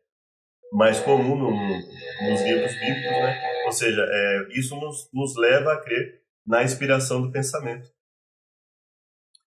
mais 0.72 1.00
comum 1.00 1.36
no, 1.36 1.50
nos 1.50 2.42
livros 2.42 2.72
bíblicos, 2.72 3.10
né? 3.10 3.64
ou 3.66 3.72
seja, 3.72 4.06
é, 4.08 4.58
isso 4.58 4.76
nos, 4.76 5.08
nos 5.12 5.36
leva 5.36 5.72
a 5.72 5.80
crer 5.80 6.22
na 6.46 6.62
inspiração 6.62 7.22
do 7.22 7.30
pensamento. 7.30 7.90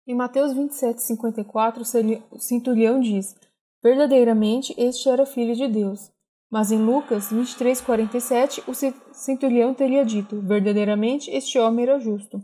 Em 0.05 0.15
Mateus 0.15 0.53
27, 0.53 1.01
54, 1.01 1.83
o 2.29 2.39
centurião 2.39 2.99
diz: 2.99 3.35
Verdadeiramente 3.81 4.73
este 4.77 5.09
era 5.09 5.25
filho 5.25 5.55
de 5.55 5.67
Deus. 5.67 6.11
Mas 6.51 6.71
em 6.71 6.77
Lucas 6.77 7.31
23, 7.31 7.81
47, 7.81 8.63
o 8.67 8.73
centurião 9.13 9.73
teria 9.73 10.05
dito: 10.05 10.41
Verdadeiramente 10.41 11.31
este 11.31 11.57
homem 11.57 11.85
era 11.85 11.99
justo. 11.99 12.43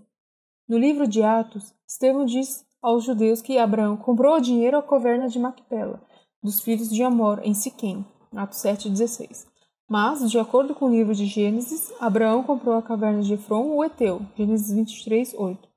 No 0.67 0.77
livro 0.77 1.07
de 1.07 1.21
Atos, 1.21 1.75
Estevão 1.87 2.25
diz 2.25 2.65
aos 2.81 3.03
judeus 3.03 3.41
que 3.41 3.57
Abraão 3.57 3.97
comprou 3.97 4.35
o 4.35 4.41
dinheiro 4.41 4.77
à 4.77 4.83
caverna 4.83 5.27
de 5.27 5.39
Macpela, 5.39 6.01
dos 6.41 6.61
filhos 6.61 6.89
de 6.89 7.03
Amor, 7.03 7.41
em 7.43 7.53
Siquém. 7.53 8.05
Atos 8.35 8.59
7,16. 8.59 9.47
Mas, 9.89 10.29
de 10.29 10.37
acordo 10.37 10.75
com 10.75 10.85
o 10.85 10.91
livro 10.91 11.15
de 11.15 11.25
Gênesis, 11.25 11.91
Abraão 11.99 12.43
comprou 12.43 12.75
a 12.75 12.81
caverna 12.81 13.21
de 13.21 13.33
Efron, 13.33 13.75
o 13.75 13.83
Eteu. 13.83 14.21
Gênesis 14.35 14.71
23, 14.71 15.33
8. 15.33 15.67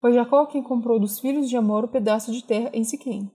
Foi 0.00 0.12
Jacó 0.12 0.46
quem 0.46 0.62
comprou 0.62 0.98
dos 0.98 1.20
filhos 1.20 1.48
de 1.48 1.56
Amor 1.56 1.84
o 1.84 1.88
pedaço 1.88 2.32
de 2.32 2.42
terra 2.42 2.70
em 2.72 2.82
Siquém. 2.82 3.30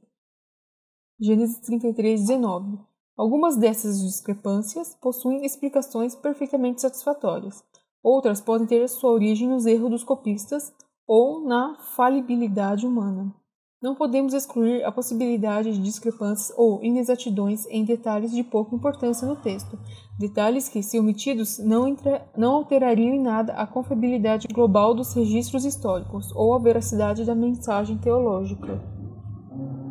Gênesis 1.19 1.59
33, 1.59 2.19
19. 2.27 2.77
Algumas 3.15 3.55
dessas 3.55 4.01
discrepâncias 4.01 4.93
possuem 4.95 5.45
explicações 5.45 6.15
perfeitamente 6.15 6.81
satisfatórias. 6.81 7.63
Outras 8.03 8.41
podem 8.41 8.67
ter 8.67 8.88
sua 8.89 9.11
origem 9.11 9.47
nos 9.47 9.65
erros 9.65 9.89
dos 9.89 10.03
copistas 10.03 10.73
ou 11.08 11.46
na 11.46 11.78
falibilidade 11.96 12.86
humana. 12.86 13.34
Não 13.82 13.94
podemos 13.94 14.34
excluir 14.34 14.84
a 14.84 14.91
possibilidade 14.91 15.72
de 15.74 15.80
discrepâncias 15.80 16.52
ou 16.58 16.84
inexatidões 16.84 17.68
em 17.68 17.86
detalhes 17.86 18.32
de 18.32 18.44
pouca 18.44 18.76
importância 18.76 19.28
no 19.28 19.36
texto, 19.36 19.78
detalhes 20.18 20.68
que, 20.68 20.82
se 20.82 20.98
omitidos, 20.98 21.60
não, 21.60 21.88
entra, 21.88 22.26
não 22.36 22.54
alterariam 22.54 23.13
em 23.13 23.22
nada 23.22 23.54
a 23.54 23.68
confiabilidade 23.68 24.48
global 24.48 24.96
dos 24.96 25.13
registros 25.13 25.65
históricos 25.65 26.32
ou 26.34 26.56
a 26.56 26.60
veracidade 26.60 27.26
da 27.26 27.36
mensagem 27.36 27.98
teológica. 27.98 28.82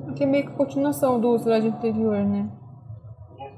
Aqui 0.09 0.25
é 0.25 0.27
meio 0.27 0.47
que 0.47 0.57
continuação 0.57 1.21
do 1.21 1.37
slide 1.37 1.69
anterior, 1.69 2.25
né? 2.25 2.51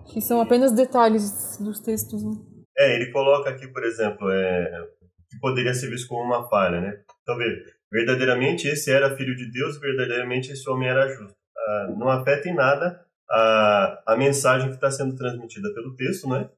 Que 0.07 0.21
são 0.21 0.41
apenas 0.41 0.73
detalhes 0.73 1.57
dos 1.59 1.81
textos, 1.81 2.23
né? 2.23 2.33
É, 2.79 2.95
ele 2.97 3.11
coloca 3.11 3.49
aqui, 3.49 3.67
por 3.69 3.83
exemplo, 3.85 4.29
é, 4.31 4.89
que 5.37 5.41
poderia 5.41 5.75
ser 5.75 5.91
visto 5.91 6.09
como 6.09 6.23
uma 6.23 6.49
falha, 6.49 6.81
né? 6.81 7.01
Então, 7.23 7.37
veja, 7.37 7.77
Verdadeiramente 7.91 8.67
esse 8.67 8.91
era 8.91 9.17
filho 9.17 9.37
de 9.37 9.51
Deus, 9.51 9.79
verdadeiramente 9.79 10.53
esse 10.53 10.69
homem 10.69 10.89
era 10.89 11.09
justo. 11.09 11.37
Ah, 11.57 11.95
não 11.97 12.09
afeta 12.09 12.49
em 12.49 12.55
nada 12.55 13.05
a, 13.31 14.03
a 14.07 14.17
mensagem 14.17 14.69
que 14.69 14.75
está 14.75 14.91
sendo 14.91 15.17
transmitida 15.17 15.73
pelo 15.73 15.95
texto, 15.95 16.29
né? 16.29 16.51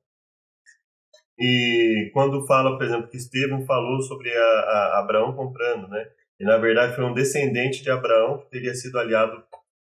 E 1.39 2.11
quando 2.13 2.47
fala, 2.47 2.77
por 2.77 2.85
exemplo, 2.85 3.09
que 3.09 3.17
Estevão 3.17 3.65
falou 3.65 4.03
sobre 4.03 4.35
a, 4.35 4.43
a 4.43 4.99
Abraão 4.99 5.37
comprando, 5.37 5.87
né? 5.89 6.11
E 6.41 6.45
na 6.45 6.57
verdade 6.57 6.97
foi 6.97 7.05
um 7.05 7.15
descendente 7.15 7.83
de 7.83 7.91
Abraão 7.91 8.39
que 8.39 8.51
teria 8.51 8.75
sido 8.75 8.99
aliado, 8.99 9.45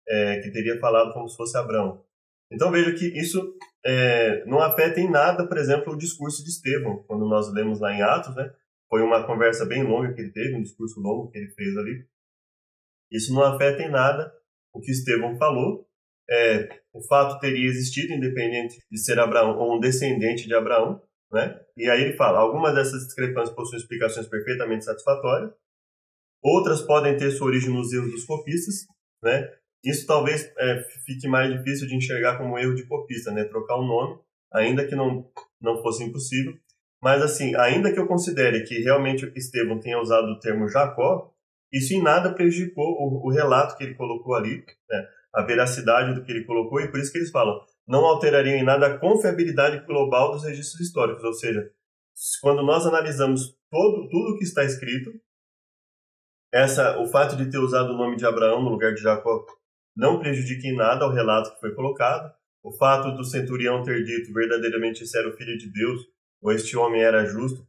é, 0.07 0.39
que 0.39 0.51
teria 0.51 0.79
falado 0.79 1.13
como 1.13 1.29
se 1.29 1.37
fosse 1.37 1.57
Abraão. 1.57 2.03
Então 2.51 2.71
veja 2.71 2.93
que 2.93 3.05
isso 3.17 3.55
é, 3.85 4.43
não 4.45 4.59
afeta 4.59 4.99
em 4.99 5.09
nada, 5.09 5.47
por 5.47 5.57
exemplo, 5.57 5.93
o 5.93 5.97
discurso 5.97 6.43
de 6.43 6.49
Estevão, 6.49 7.03
quando 7.07 7.27
nós 7.27 7.51
lemos 7.53 7.79
lá 7.79 7.93
em 7.93 8.01
Atos, 8.01 8.35
né? 8.35 8.51
Foi 8.89 9.01
uma 9.01 9.25
conversa 9.25 9.65
bem 9.65 9.83
longa 9.83 10.13
que 10.13 10.21
ele 10.21 10.31
teve, 10.31 10.55
um 10.55 10.63
discurso 10.63 10.99
longo 10.99 11.29
que 11.29 11.37
ele 11.37 11.51
fez 11.51 11.77
ali. 11.77 12.07
Isso 13.11 13.33
não 13.33 13.43
afeta 13.43 13.81
em 13.83 13.89
nada 13.89 14.33
o 14.73 14.79
que 14.79 14.91
Estevão 14.91 15.37
falou. 15.37 15.87
É, 16.29 16.69
o 16.93 17.01
fato 17.01 17.39
teria 17.39 17.67
existido, 17.67 18.13
independente 18.13 18.81
de 18.91 18.99
ser 18.99 19.19
Abraão 19.19 19.57
ou 19.57 19.77
um 19.77 19.79
descendente 19.79 20.45
de 20.45 20.53
Abraão. 20.53 21.01
Né? 21.31 21.59
E 21.75 21.89
aí 21.89 22.01
ele 22.01 22.17
fala: 22.17 22.39
algumas 22.39 22.75
dessas 22.75 23.05
discrepâncias 23.05 23.55
possuem 23.55 23.81
explicações 23.81 24.27
perfeitamente 24.27 24.85
satisfatórias, 24.85 25.51
outras 26.41 26.81
podem 26.81 27.17
ter 27.17 27.31
sua 27.31 27.47
origem 27.47 27.73
nos 27.73 27.91
erros 27.91 28.11
dos 28.11 28.25
copistas. 28.25 28.85
Né? 29.21 29.49
Isso 29.83 30.05
talvez 30.05 30.51
é, 30.57 30.83
fique 31.05 31.27
mais 31.27 31.51
difícil 31.51 31.87
de 31.87 31.95
enxergar 31.95 32.37
como 32.37 32.57
erro 32.57 32.75
de 32.75 32.85
copista, 32.85 33.31
né? 33.31 33.43
trocar 33.45 33.75
o 33.75 33.83
um 33.83 33.87
nome, 33.87 34.19
ainda 34.53 34.85
que 34.85 34.95
não, 34.95 35.29
não 35.61 35.81
fosse 35.81 36.03
impossível. 36.03 36.53
Mas, 37.01 37.21
assim, 37.21 37.55
ainda 37.55 37.93
que 37.93 37.99
eu 37.99 38.07
considere 38.07 38.63
que 38.63 38.79
realmente 38.79 39.31
Estevão 39.35 39.79
tenha 39.79 39.99
usado 39.99 40.27
o 40.27 40.39
termo 40.39 40.67
Jacó, 40.67 41.31
isso 41.71 41.93
em 41.93 42.01
nada 42.01 42.33
prejudicou 42.33 42.85
o, 42.85 43.27
o 43.27 43.31
relato 43.31 43.77
que 43.77 43.83
ele 43.83 43.95
colocou 43.95 44.35
ali, 44.35 44.63
né, 44.89 45.07
a 45.33 45.43
veracidade 45.43 46.15
do 46.15 46.23
que 46.23 46.31
ele 46.31 46.45
colocou, 46.45 46.79
e 46.79 46.89
por 46.89 46.99
isso 46.99 47.11
que 47.11 47.17
eles 47.17 47.29
falam, 47.29 47.59
não 47.87 48.05
alterariam 48.05 48.57
em 48.57 48.63
nada 48.63 48.87
a 48.87 48.97
confiabilidade 48.97 49.85
global 49.85 50.31
dos 50.31 50.43
registros 50.43 50.81
históricos, 50.81 51.23
ou 51.23 51.33
seja, 51.33 51.69
quando 52.41 52.63
nós 52.63 52.85
analisamos 52.85 53.55
todo, 53.69 54.09
tudo 54.09 54.37
que 54.37 54.43
está 54.43 54.63
escrito, 54.63 55.11
essa, 56.51 56.97
o 56.99 57.07
fato 57.07 57.35
de 57.35 57.49
ter 57.51 57.57
usado 57.57 57.93
o 57.93 57.97
nome 57.97 58.15
de 58.15 58.25
Abraão 58.25 58.63
no 58.63 58.69
lugar 58.69 58.93
de 58.93 59.01
Jacó 59.01 59.45
não 59.95 60.19
prejudica 60.19 60.67
em 60.67 60.75
nada 60.75 61.05
o 61.05 61.11
relato 61.11 61.53
que 61.53 61.59
foi 61.59 61.73
colocado. 61.73 62.31
O 62.63 62.71
fato 62.71 63.15
do 63.15 63.23
centurião 63.23 63.83
ter 63.83 64.03
dito 64.03 64.33
verdadeiramente 64.33 65.03
esse 65.03 65.17
era 65.17 65.29
o 65.29 65.35
filho 65.35 65.57
de 65.57 65.71
Deus, 65.71 66.01
ou 66.41 66.51
este 66.51 66.77
homem 66.77 67.01
era 67.01 67.25
justo, 67.25 67.65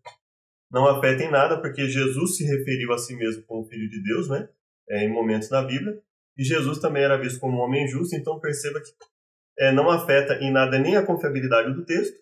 não 0.71 0.87
afeta 0.87 1.23
em 1.23 1.31
nada, 1.31 1.61
porque 1.61 1.89
Jesus 1.89 2.37
se 2.37 2.45
referiu 2.45 2.93
a 2.93 2.99
si 2.99 3.17
mesmo 3.17 3.43
como 3.45 3.67
filho 3.67 3.89
de 3.89 4.03
Deus, 4.03 4.29
né? 4.29 4.49
É, 4.89 5.05
em 5.05 5.13
momentos 5.13 5.51
na 5.51 5.63
Bíblia. 5.63 5.99
E 6.37 6.45
Jesus 6.45 6.79
também 6.79 7.03
era 7.03 7.17
visto 7.17 7.41
como 7.41 7.59
um 7.59 7.61
homem 7.61 7.89
justo, 7.89 8.15
então 8.15 8.39
perceba 8.39 8.81
que 8.81 8.91
é, 9.59 9.73
não 9.73 9.91
afeta 9.91 10.35
em 10.35 10.53
nada 10.53 10.79
nem 10.79 10.97
a 10.97 11.05
confiabilidade 11.05 11.75
do 11.75 11.85
texto 11.85 12.17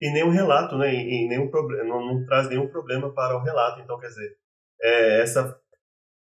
e 0.00 0.12
nem 0.12 0.24
o 0.24 0.30
relato, 0.30 0.76
né? 0.76 0.92
E, 0.92 1.24
e 1.24 1.28
nenhum 1.28 1.48
problema, 1.48 1.84
não, 1.84 2.04
não, 2.04 2.26
traz 2.26 2.48
nenhum 2.48 2.68
problema 2.68 3.12
para 3.14 3.36
o 3.36 3.42
relato. 3.42 3.80
Então, 3.80 3.98
quer 3.98 4.08
dizer, 4.08 4.36
é, 4.82 5.20
essa 5.20 5.58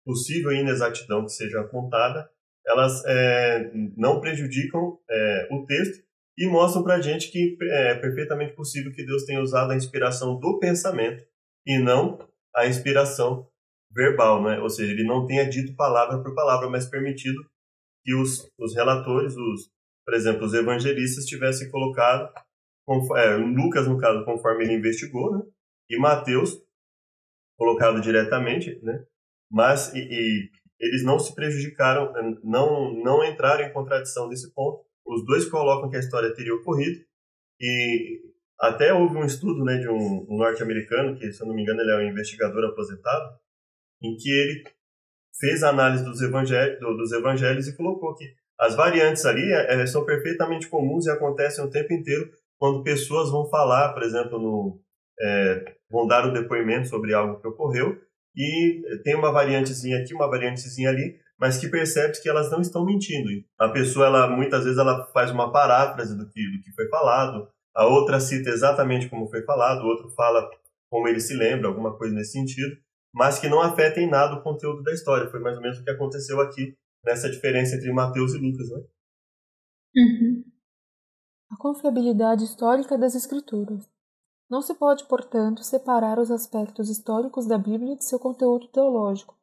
possível 0.05 0.51
inexatidão 0.51 1.25
que 1.25 1.31
seja 1.31 1.61
apontada, 1.61 2.29
elas 2.65 3.03
é, 3.05 3.71
não 3.97 4.21
prejudicam 4.21 4.99
é, 5.09 5.47
o 5.51 5.65
texto 5.65 6.02
e 6.37 6.47
mostram 6.47 6.83
para 6.83 6.95
a 6.95 7.01
gente 7.01 7.31
que 7.31 7.57
é 7.61 7.95
perfeitamente 7.95 8.53
possível 8.53 8.91
que 8.91 9.05
Deus 9.05 9.23
tenha 9.23 9.41
usado 9.41 9.71
a 9.71 9.75
inspiração 9.75 10.39
do 10.39 10.59
pensamento 10.59 11.23
e 11.65 11.77
não 11.77 12.17
a 12.55 12.67
inspiração 12.67 13.47
verbal, 13.91 14.43
né? 14.43 14.59
ou 14.59 14.69
seja, 14.69 14.91
ele 14.91 15.03
não 15.03 15.25
tenha 15.25 15.47
dito 15.47 15.75
palavra 15.75 16.21
por 16.21 16.33
palavra, 16.33 16.69
mas 16.69 16.89
permitido 16.89 17.37
que 18.03 18.15
os, 18.15 18.51
os 18.57 18.75
relatores, 18.75 19.35
os, 19.35 19.71
por 20.05 20.13
exemplo, 20.15 20.45
os 20.45 20.53
evangelistas 20.53 21.25
tivessem 21.25 21.69
colocado, 21.69 22.33
é, 23.15 23.35
Lucas, 23.35 23.87
no 23.87 23.97
caso, 23.97 24.25
conforme 24.25 24.65
ele 24.65 24.73
investigou, 24.73 25.37
né? 25.37 25.43
e 25.89 25.97
Mateus, 25.97 26.59
colocado 27.57 28.01
diretamente, 28.01 28.79
né? 28.83 29.05
mas 29.51 29.93
e, 29.93 29.99
e 29.99 30.49
eles 30.79 31.03
não 31.03 31.17
se 31.17 31.33
prejudicaram, 31.33 32.11
não, 32.43 32.93
não 32.93 33.23
entraram 33.23 33.63
em 33.63 33.71
contradição 33.71 34.27
nesse 34.27 34.53
ponto. 34.53 34.83
Os 35.05 35.25
dois 35.25 35.45
colocam 35.45 35.89
que 35.89 35.95
a 35.95 35.99
história 35.99 36.33
teria 36.33 36.55
ocorrido 36.55 37.03
e 37.59 38.21
até 38.59 38.93
houve 38.93 39.17
um 39.17 39.25
estudo 39.25 39.63
né, 39.63 39.77
de 39.77 39.89
um, 39.89 40.25
um 40.29 40.37
norte-americano, 40.37 41.17
que 41.17 41.31
se 41.31 41.41
eu 41.41 41.47
não 41.47 41.55
me 41.55 41.61
engano 41.61 41.81
ele 41.81 41.91
é 41.91 41.97
um 41.97 42.09
investigador 42.09 42.63
aposentado, 42.65 43.37
em 44.01 44.15
que 44.15 44.29
ele 44.29 44.63
fez 45.39 45.63
a 45.63 45.69
análise 45.69 46.03
dos, 46.03 46.21
evangelhos, 46.21 46.79
dos 46.79 47.11
evangelhos 47.11 47.67
e 47.67 47.75
colocou 47.75 48.15
que 48.15 48.33
as 48.59 48.75
variantes 48.75 49.25
ali 49.25 49.51
é, 49.51 49.85
são 49.85 50.05
perfeitamente 50.05 50.67
comuns 50.67 51.05
e 51.05 51.11
acontecem 51.11 51.63
o 51.63 51.69
tempo 51.69 51.93
inteiro 51.93 52.29
quando 52.57 52.83
pessoas 52.83 53.29
vão 53.29 53.49
falar, 53.49 53.93
por 53.93 54.03
exemplo, 54.03 54.39
no, 54.39 54.79
é, 55.19 55.75
vão 55.89 56.07
dar 56.07 56.27
um 56.27 56.33
depoimento 56.33 56.87
sobre 56.87 57.13
algo 57.13 57.41
que 57.41 57.47
ocorreu 57.47 57.99
e 58.35 58.81
tem 59.03 59.15
uma 59.15 59.31
variantezinha 59.31 59.99
aqui, 59.99 60.13
uma 60.13 60.29
variantezinha 60.29 60.89
ali, 60.89 61.19
mas 61.39 61.57
que 61.57 61.67
percebe 61.67 62.21
que 62.21 62.29
elas 62.29 62.49
não 62.51 62.61
estão 62.61 62.85
mentindo. 62.85 63.29
A 63.59 63.69
pessoa, 63.69 64.05
ela 64.05 64.27
muitas 64.27 64.63
vezes, 64.63 64.79
ela 64.79 65.05
faz 65.07 65.31
uma 65.31 65.51
paráfrase 65.51 66.17
do 66.17 66.29
que, 66.29 66.41
do 66.51 66.61
que 66.61 66.71
foi 66.73 66.87
falado, 66.89 67.47
a 67.75 67.87
outra 67.87 68.19
cita 68.19 68.49
exatamente 68.49 69.09
como 69.09 69.27
foi 69.27 69.43
falado, 69.43 69.81
o 69.81 69.87
outro 69.87 70.09
fala 70.11 70.47
como 70.89 71.07
ele 71.07 71.19
se 71.19 71.33
lembra, 71.33 71.67
alguma 71.67 71.97
coisa 71.97 72.13
nesse 72.13 72.33
sentido, 72.33 72.75
mas 73.13 73.39
que 73.39 73.49
não 73.49 73.61
afeta 73.61 73.99
em 73.99 74.09
nada 74.09 74.35
o 74.35 74.43
conteúdo 74.43 74.83
da 74.83 74.93
história. 74.93 75.29
Foi 75.29 75.39
mais 75.39 75.55
ou 75.55 75.61
menos 75.61 75.79
o 75.79 75.83
que 75.83 75.89
aconteceu 75.89 76.39
aqui, 76.39 76.77
nessa 77.03 77.29
diferença 77.29 77.75
entre 77.75 77.91
Mateus 77.91 78.33
e 78.33 78.37
Lucas, 78.37 78.69
né? 78.69 78.83
Uhum. 79.95 80.43
A 81.51 81.57
confiabilidade 81.57 82.43
histórica 82.43 82.97
das 82.97 83.15
Escrituras. 83.15 83.89
Não 84.49 84.61
se 84.61 84.75
pode, 84.75 85.07
portanto, 85.07 85.63
separar 85.63 86.19
os 86.19 86.29
aspectos 86.29 86.89
históricos 86.89 87.47
da 87.47 87.57
Bíblia 87.57 87.95
de 87.95 88.05
seu 88.05 88.19
conteúdo 88.19 88.67
teológico. 88.67 89.35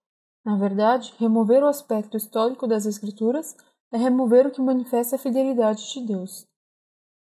Na 0.45 0.57
verdade, 0.57 1.15
remover 1.19 1.63
o 1.63 1.67
aspecto 1.67 2.17
histórico 2.17 2.67
das 2.67 2.87
Escrituras 2.87 3.57
é 3.93 3.97
remover 3.97 4.47
o 4.47 4.51
que 4.51 4.61
manifesta 4.61 5.17
a 5.17 5.19
fidelidade 5.19 5.93
de 5.93 6.07
Deus. 6.07 6.47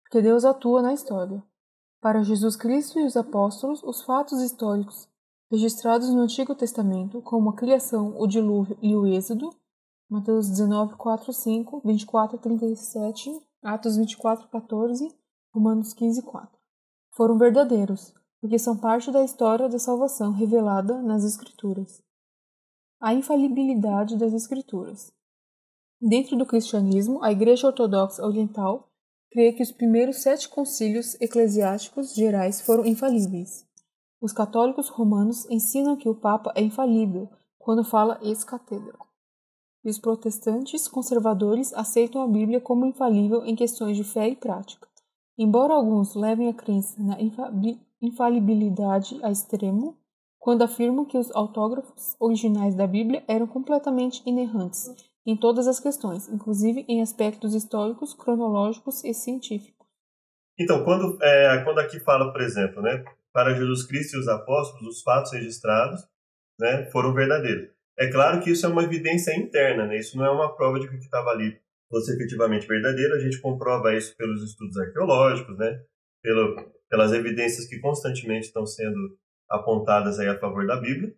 Porque 0.02 0.22
Deus 0.22 0.44
atua 0.44 0.82
na 0.82 0.92
história. 0.92 1.42
Para 2.00 2.22
Jesus 2.22 2.56
Cristo 2.56 2.98
e 2.98 3.04
os 3.04 3.16
apóstolos, 3.16 3.82
os 3.82 4.02
fatos 4.02 4.40
históricos 4.40 5.08
registrados 5.50 6.08
no 6.10 6.22
Antigo 6.22 6.54
Testamento, 6.54 7.20
como 7.22 7.50
a 7.50 7.56
criação, 7.56 8.18
o 8.18 8.26
dilúvio 8.26 8.78
e 8.80 8.94
o 8.96 9.06
êxodo, 9.06 9.50
Mateus 10.08 10.48
19, 10.48 10.96
4, 10.96 11.32
5, 11.32 11.82
24, 11.84 12.38
37, 12.38 13.42
Atos 13.62 13.96
24, 13.96 14.48
14, 14.48 15.14
Romanos 15.54 15.92
15, 15.92 16.22
4 16.22 16.62
foram 17.12 17.36
verdadeiros, 17.36 18.14
porque 18.40 18.58
são 18.58 18.76
parte 18.76 19.10
da 19.10 19.22
história 19.22 19.68
da 19.68 19.78
salvação 19.78 20.32
revelada 20.32 21.00
nas 21.02 21.24
Escrituras. 21.24 22.02
A 23.04 23.12
infalibilidade 23.12 24.16
das 24.16 24.32
Escrituras. 24.32 25.12
Dentro 26.00 26.36
do 26.36 26.46
cristianismo, 26.46 27.20
a 27.20 27.32
Igreja 27.32 27.66
Ortodoxa 27.66 28.24
Oriental 28.24 28.88
crê 29.28 29.52
que 29.52 29.60
os 29.60 29.72
primeiros 29.72 30.22
sete 30.22 30.48
concílios 30.48 31.20
eclesiásticos 31.20 32.14
gerais 32.14 32.60
foram 32.60 32.86
infalíveis. 32.86 33.66
Os 34.20 34.32
católicos 34.32 34.88
romanos 34.88 35.50
ensinam 35.50 35.96
que 35.96 36.08
o 36.08 36.14
Papa 36.14 36.52
é 36.54 36.62
infalível 36.62 37.28
quando 37.58 37.82
fala 37.82 38.20
ex 38.22 38.44
cathedra. 38.44 38.96
E 39.84 39.90
os 39.90 39.98
protestantes 39.98 40.86
conservadores 40.86 41.74
aceitam 41.74 42.22
a 42.22 42.28
Bíblia 42.28 42.60
como 42.60 42.86
infalível 42.86 43.44
em 43.44 43.56
questões 43.56 43.96
de 43.96 44.04
fé 44.04 44.28
e 44.28 44.36
prática. 44.36 44.86
Embora 45.36 45.74
alguns 45.74 46.14
levem 46.14 46.48
a 46.48 46.54
crença 46.54 47.02
na 47.02 47.16
infalibilidade 48.00 49.18
a 49.24 49.30
extremo, 49.32 49.98
quando 50.42 50.62
afirmam 50.62 51.04
que 51.04 51.16
os 51.16 51.30
autógrafos 51.30 52.16
originais 52.18 52.74
da 52.74 52.84
Bíblia 52.84 53.22
eram 53.28 53.46
completamente 53.46 54.24
inerrantes 54.26 54.92
em 55.24 55.36
todas 55.36 55.68
as 55.68 55.78
questões, 55.78 56.28
inclusive 56.28 56.84
em 56.88 57.00
aspectos 57.00 57.54
históricos, 57.54 58.12
cronológicos 58.12 59.04
e 59.04 59.14
científicos. 59.14 59.86
Então, 60.58 60.82
quando, 60.82 61.16
é, 61.22 61.62
quando 61.62 61.78
aqui 61.78 62.00
fala, 62.00 62.32
por 62.32 62.40
exemplo, 62.40 62.82
né, 62.82 63.04
para 63.32 63.54
Jesus 63.54 63.86
Cristo 63.86 64.16
e 64.16 64.18
os 64.18 64.26
apóstolos, 64.26 64.96
os 64.96 65.02
fatos 65.02 65.32
registrados 65.32 66.00
né, 66.58 66.90
foram 66.90 67.14
verdadeiros. 67.14 67.70
É 67.96 68.10
claro 68.10 68.40
que 68.40 68.50
isso 68.50 68.66
é 68.66 68.68
uma 68.68 68.82
evidência 68.82 69.36
interna, 69.36 69.86
né? 69.86 69.96
isso 69.96 70.18
não 70.18 70.26
é 70.26 70.30
uma 70.30 70.56
prova 70.56 70.80
de 70.80 70.88
que 70.88 70.96
o 70.96 70.98
que 70.98 71.04
estava 71.04 71.30
ali 71.30 71.56
fosse 71.88 72.12
efetivamente 72.14 72.66
verdadeiro. 72.66 73.14
A 73.14 73.20
gente 73.20 73.40
comprova 73.40 73.94
isso 73.94 74.16
pelos 74.16 74.42
estudos 74.42 74.76
arqueológicos, 74.76 75.56
né? 75.56 75.84
Pelo, 76.20 76.72
pelas 76.90 77.12
evidências 77.12 77.66
que 77.68 77.78
constantemente 77.78 78.46
estão 78.46 78.66
sendo 78.66 79.16
apontadas 79.52 80.18
aí 80.18 80.28
a 80.28 80.38
favor 80.38 80.66
da 80.66 80.80
Bíblia. 80.80 81.14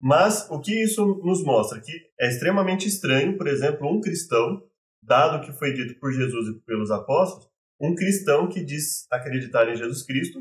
Mas 0.00 0.48
o 0.50 0.60
que 0.60 0.82
isso 0.82 1.04
nos 1.24 1.44
mostra? 1.44 1.80
Que 1.80 1.92
é 2.18 2.28
extremamente 2.28 2.88
estranho, 2.88 3.36
por 3.36 3.46
exemplo, 3.46 3.86
um 3.86 4.00
cristão, 4.00 4.62
dado 5.02 5.44
que 5.44 5.52
foi 5.52 5.72
dito 5.72 5.98
por 6.00 6.12
Jesus 6.12 6.48
e 6.48 6.60
pelos 6.60 6.90
apóstolos, 6.90 7.48
um 7.80 7.94
cristão 7.94 8.48
que 8.48 8.64
diz 8.64 9.06
acreditar 9.10 9.68
em 9.68 9.76
Jesus 9.76 10.02
Cristo 10.04 10.40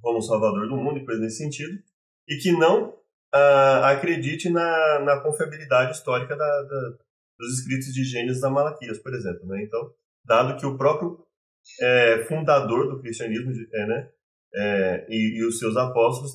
como 0.00 0.22
Salvador 0.22 0.66
do 0.68 0.76
mundo 0.76 0.98
e 0.98 1.04
coisa 1.04 1.20
nesse 1.20 1.36
sentido, 1.36 1.78
e 2.26 2.36
que 2.36 2.52
não 2.52 2.96
ah, 3.32 3.90
acredite 3.90 4.48
na, 4.48 5.00
na 5.00 5.20
confiabilidade 5.20 5.92
histórica 5.92 6.34
da, 6.36 6.62
da, 6.62 6.96
dos 7.38 7.58
escritos 7.58 7.92
de 7.92 8.04
Gênesis 8.04 8.42
a 8.42 8.50
Malaquias, 8.50 8.98
por 8.98 9.14
exemplo. 9.14 9.46
Né? 9.46 9.62
Então, 9.62 9.92
dado 10.24 10.58
que 10.58 10.66
o 10.66 10.76
próprio 10.76 11.24
é, 11.80 12.24
fundador 12.24 12.88
do 12.88 13.00
cristianismo 13.00 13.52
é, 13.72 13.86
né, 13.86 14.10
é, 14.54 15.06
e, 15.08 15.40
e, 15.40 15.46
os 15.46 15.58
seus 15.58 15.76
apóstolos 15.76 16.32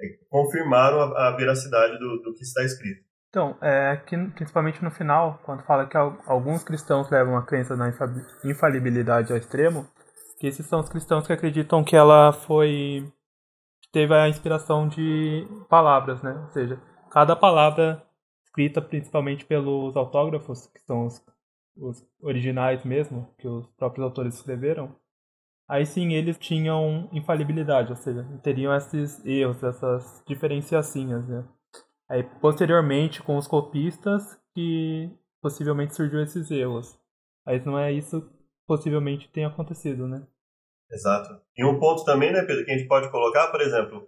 é, 0.00 0.06
confirmaram 0.28 1.00
a, 1.00 1.28
a 1.28 1.36
veracidade 1.36 1.98
do, 1.98 2.22
do, 2.22 2.34
que 2.34 2.42
está 2.42 2.62
escrito. 2.62 3.02
Então, 3.28 3.56
é 3.62 3.96
que, 3.96 4.16
principalmente 4.34 4.82
no 4.82 4.90
final, 4.90 5.40
quando 5.44 5.62
fala 5.62 5.86
que 5.86 5.96
alguns 5.96 6.64
cristãos 6.64 7.08
levam 7.10 7.36
a 7.36 7.46
crença 7.46 7.76
na 7.76 7.92
infalibilidade 8.44 9.32
ao 9.32 9.38
extremo, 9.38 9.86
que 10.38 10.46
esses 10.46 10.66
são 10.66 10.80
os 10.80 10.88
cristãos 10.88 11.26
que 11.26 11.32
acreditam 11.32 11.84
que 11.84 11.94
ela 11.94 12.32
foi 12.32 13.04
teve 13.92 14.14
a 14.14 14.28
inspiração 14.28 14.88
de 14.88 15.46
palavras, 15.68 16.22
né? 16.22 16.32
Ou 16.32 16.50
seja, 16.50 16.80
cada 17.10 17.34
palavra 17.36 18.02
escrita 18.44 18.80
principalmente 18.80 19.44
pelos 19.44 19.96
autógrafos, 19.96 20.66
que 20.68 20.80
são 20.80 21.06
os, 21.06 21.20
os 21.76 22.04
originais 22.22 22.84
mesmo, 22.84 23.32
que 23.38 23.46
os 23.46 23.66
próprios 23.76 24.04
autores 24.04 24.34
escreveram, 24.34 24.94
aí 25.70 25.86
sim 25.86 26.12
eles 26.12 26.36
tinham 26.36 27.08
infalibilidade, 27.12 27.90
ou 27.90 27.96
seja, 27.96 28.24
teriam 28.42 28.74
esses 28.74 29.24
erros, 29.24 29.62
essas 29.62 30.20
diferenciações, 30.26 31.28
né? 31.28 31.44
Aí 32.10 32.24
posteriormente 32.40 33.22
com 33.22 33.38
os 33.38 33.46
copistas 33.46 34.36
que 34.52 35.08
possivelmente 35.40 35.94
surgiu 35.94 36.20
esses 36.20 36.50
erros. 36.50 36.98
Aí 37.46 37.64
não 37.64 37.78
é 37.78 37.92
isso 37.92 38.28
possivelmente 38.66 39.30
tenha 39.30 39.46
acontecido, 39.46 40.08
né? 40.08 40.26
Exato. 40.90 41.40
E 41.56 41.64
um 41.64 41.78
ponto 41.78 42.04
também, 42.04 42.32
né, 42.32 42.42
Pedro, 42.42 42.64
que 42.64 42.72
a 42.72 42.76
gente 42.76 42.88
pode 42.88 43.08
colocar, 43.12 43.48
por 43.52 43.60
exemplo, 43.60 44.04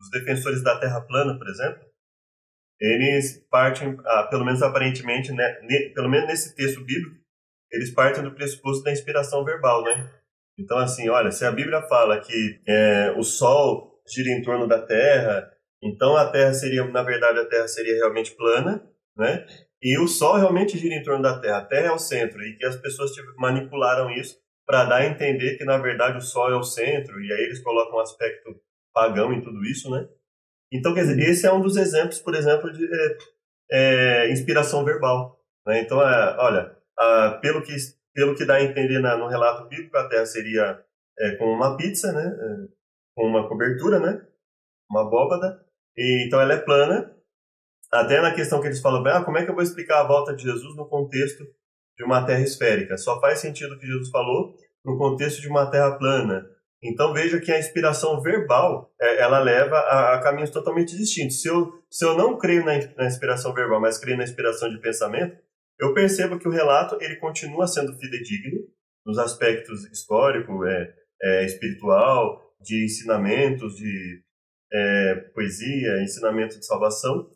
os 0.00 0.10
defensores 0.10 0.64
da 0.64 0.80
Terra 0.80 1.02
plana, 1.02 1.36
por 1.36 1.46
exemplo, 1.48 1.84
eles 2.80 3.46
partem, 3.50 3.94
ah, 4.06 4.26
pelo 4.30 4.44
menos 4.44 4.62
aparentemente, 4.62 5.32
né, 5.32 5.52
pelo 5.94 6.08
menos 6.08 6.28
nesse 6.28 6.54
texto 6.54 6.82
bíblico, 6.82 7.16
eles 7.70 7.92
partem 7.92 8.22
do 8.22 8.34
pressuposto 8.34 8.84
da 8.84 8.92
inspiração 8.92 9.44
verbal, 9.44 9.84
né? 9.84 10.17
Então, 10.58 10.76
assim, 10.78 11.08
olha, 11.08 11.30
se 11.30 11.44
a 11.44 11.52
Bíblia 11.52 11.82
fala 11.82 12.20
que 12.20 12.60
é, 12.66 13.14
o 13.16 13.22
Sol 13.22 14.00
gira 14.06 14.30
em 14.30 14.42
torno 14.42 14.66
da 14.66 14.80
Terra, 14.82 15.48
então 15.82 16.16
a 16.16 16.28
Terra 16.30 16.52
seria, 16.52 16.84
na 16.86 17.02
verdade, 17.02 17.38
a 17.38 17.46
Terra 17.46 17.68
seria 17.68 17.94
realmente 17.94 18.32
plana, 18.32 18.84
né? 19.16 19.46
E 19.80 19.96
o 19.98 20.08
Sol 20.08 20.36
realmente 20.36 20.76
gira 20.76 20.96
em 20.96 21.02
torno 21.02 21.22
da 21.22 21.38
Terra. 21.38 21.58
A 21.58 21.64
Terra 21.64 21.88
é 21.88 21.92
o 21.92 21.98
centro 21.98 22.42
e 22.42 22.56
que 22.56 22.66
as 22.66 22.76
pessoas 22.76 23.12
tipo, 23.12 23.28
manipularam 23.36 24.10
isso 24.10 24.36
para 24.66 24.84
dar 24.84 24.96
a 24.96 25.06
entender 25.06 25.56
que 25.56 25.64
na 25.64 25.78
verdade 25.78 26.18
o 26.18 26.20
Sol 26.20 26.50
é 26.50 26.56
o 26.56 26.64
centro 26.64 27.20
e 27.20 27.32
aí 27.32 27.40
eles 27.44 27.62
colocam 27.62 27.98
um 27.98 28.02
aspecto 28.02 28.60
pagão 28.92 29.32
em 29.32 29.40
tudo 29.40 29.64
isso, 29.64 29.88
né? 29.90 30.08
Então, 30.72 30.92
quer 30.92 31.02
dizer, 31.02 31.18
esse 31.20 31.46
é 31.46 31.52
um 31.52 31.62
dos 31.62 31.76
exemplos, 31.76 32.18
por 32.18 32.34
exemplo, 32.34 32.70
de 32.72 32.84
é, 32.84 33.16
é, 33.70 34.32
inspiração 34.32 34.84
verbal. 34.84 35.40
Né? 35.66 35.80
Então, 35.80 36.02
é, 36.02 36.36
olha, 36.38 36.76
a, 36.98 37.38
pelo 37.40 37.62
que 37.62 37.74
pelo 38.14 38.34
que 38.34 38.44
dá 38.44 38.54
a 38.54 38.62
entender 38.62 38.98
na, 39.00 39.16
no 39.16 39.28
relato 39.28 39.68
bíblico, 39.68 39.96
a 39.96 40.08
Terra 40.08 40.26
seria 40.26 40.82
é, 41.18 41.44
uma 41.44 41.76
pizza, 41.76 42.12
né? 42.12 42.26
É, 42.26 42.68
com 43.14 43.26
uma 43.26 43.48
cobertura, 43.48 43.98
né? 43.98 44.24
Uma 44.90 45.02
abóbada. 45.02 45.60
E, 45.96 46.26
então, 46.26 46.40
ela 46.40 46.54
é 46.54 46.58
plana 46.58 47.14
até 47.92 48.20
na 48.20 48.34
questão 48.34 48.60
que 48.60 48.66
eles 48.66 48.80
falam, 48.80 49.04
ah, 49.06 49.24
como 49.24 49.38
é 49.38 49.44
que 49.44 49.50
eu 49.50 49.54
vou 49.54 49.62
explicar 49.62 50.00
a 50.00 50.06
volta 50.06 50.34
de 50.34 50.42
Jesus 50.42 50.76
no 50.76 50.88
contexto 50.88 51.44
de 51.96 52.04
uma 52.04 52.24
terra 52.24 52.40
esférica? 52.40 52.96
Só 52.96 53.20
faz 53.20 53.38
sentido 53.38 53.74
o 53.74 53.78
que 53.78 53.86
Jesus 53.86 54.10
falou 54.10 54.54
no 54.84 54.98
contexto 54.98 55.40
de 55.40 55.48
uma 55.48 55.70
terra 55.70 55.92
plana. 55.92 56.46
Então 56.82 57.12
veja 57.12 57.40
que 57.40 57.50
a 57.50 57.58
inspiração 57.58 58.20
verbal 58.20 58.92
é, 59.00 59.20
ela 59.20 59.40
leva 59.40 59.76
a, 59.76 60.14
a, 60.14 60.20
caminhos 60.20 60.50
totalmente 60.50 60.96
distintos. 60.96 61.42
Se 61.42 61.48
eu, 61.48 61.72
se 61.90 62.04
eu 62.04 62.16
não 62.16 62.38
creio 62.38 62.64
na, 62.64 62.74
na 62.96 63.06
inspiração 63.06 63.52
verbal, 63.52 63.80
mas 63.80 63.98
creio 63.98 64.16
na 64.16 64.24
inspiração 64.24 64.70
de 64.70 64.78
pensamento, 64.80 65.36
eu 65.80 65.94
percebo 65.94 66.38
que 66.38 66.48
o 66.48 66.50
relato 66.50 66.96
ele 67.00 67.16
continua 67.16 67.66
sendo 67.66 67.96
fidedigno 67.98 68.60
nos 69.06 69.18
aspectos 69.18 69.84
histórico, 69.90 70.64
é, 70.64 70.94
é 71.22 71.44
espiritual, 71.44 72.48
de 72.60 72.84
ensinamentos, 72.84 73.76
de 73.76 74.22
é, 74.72 75.14
poesia, 75.34 76.02
ensinamento 76.02 76.58
de 76.58 76.66
salvação, 76.66 77.30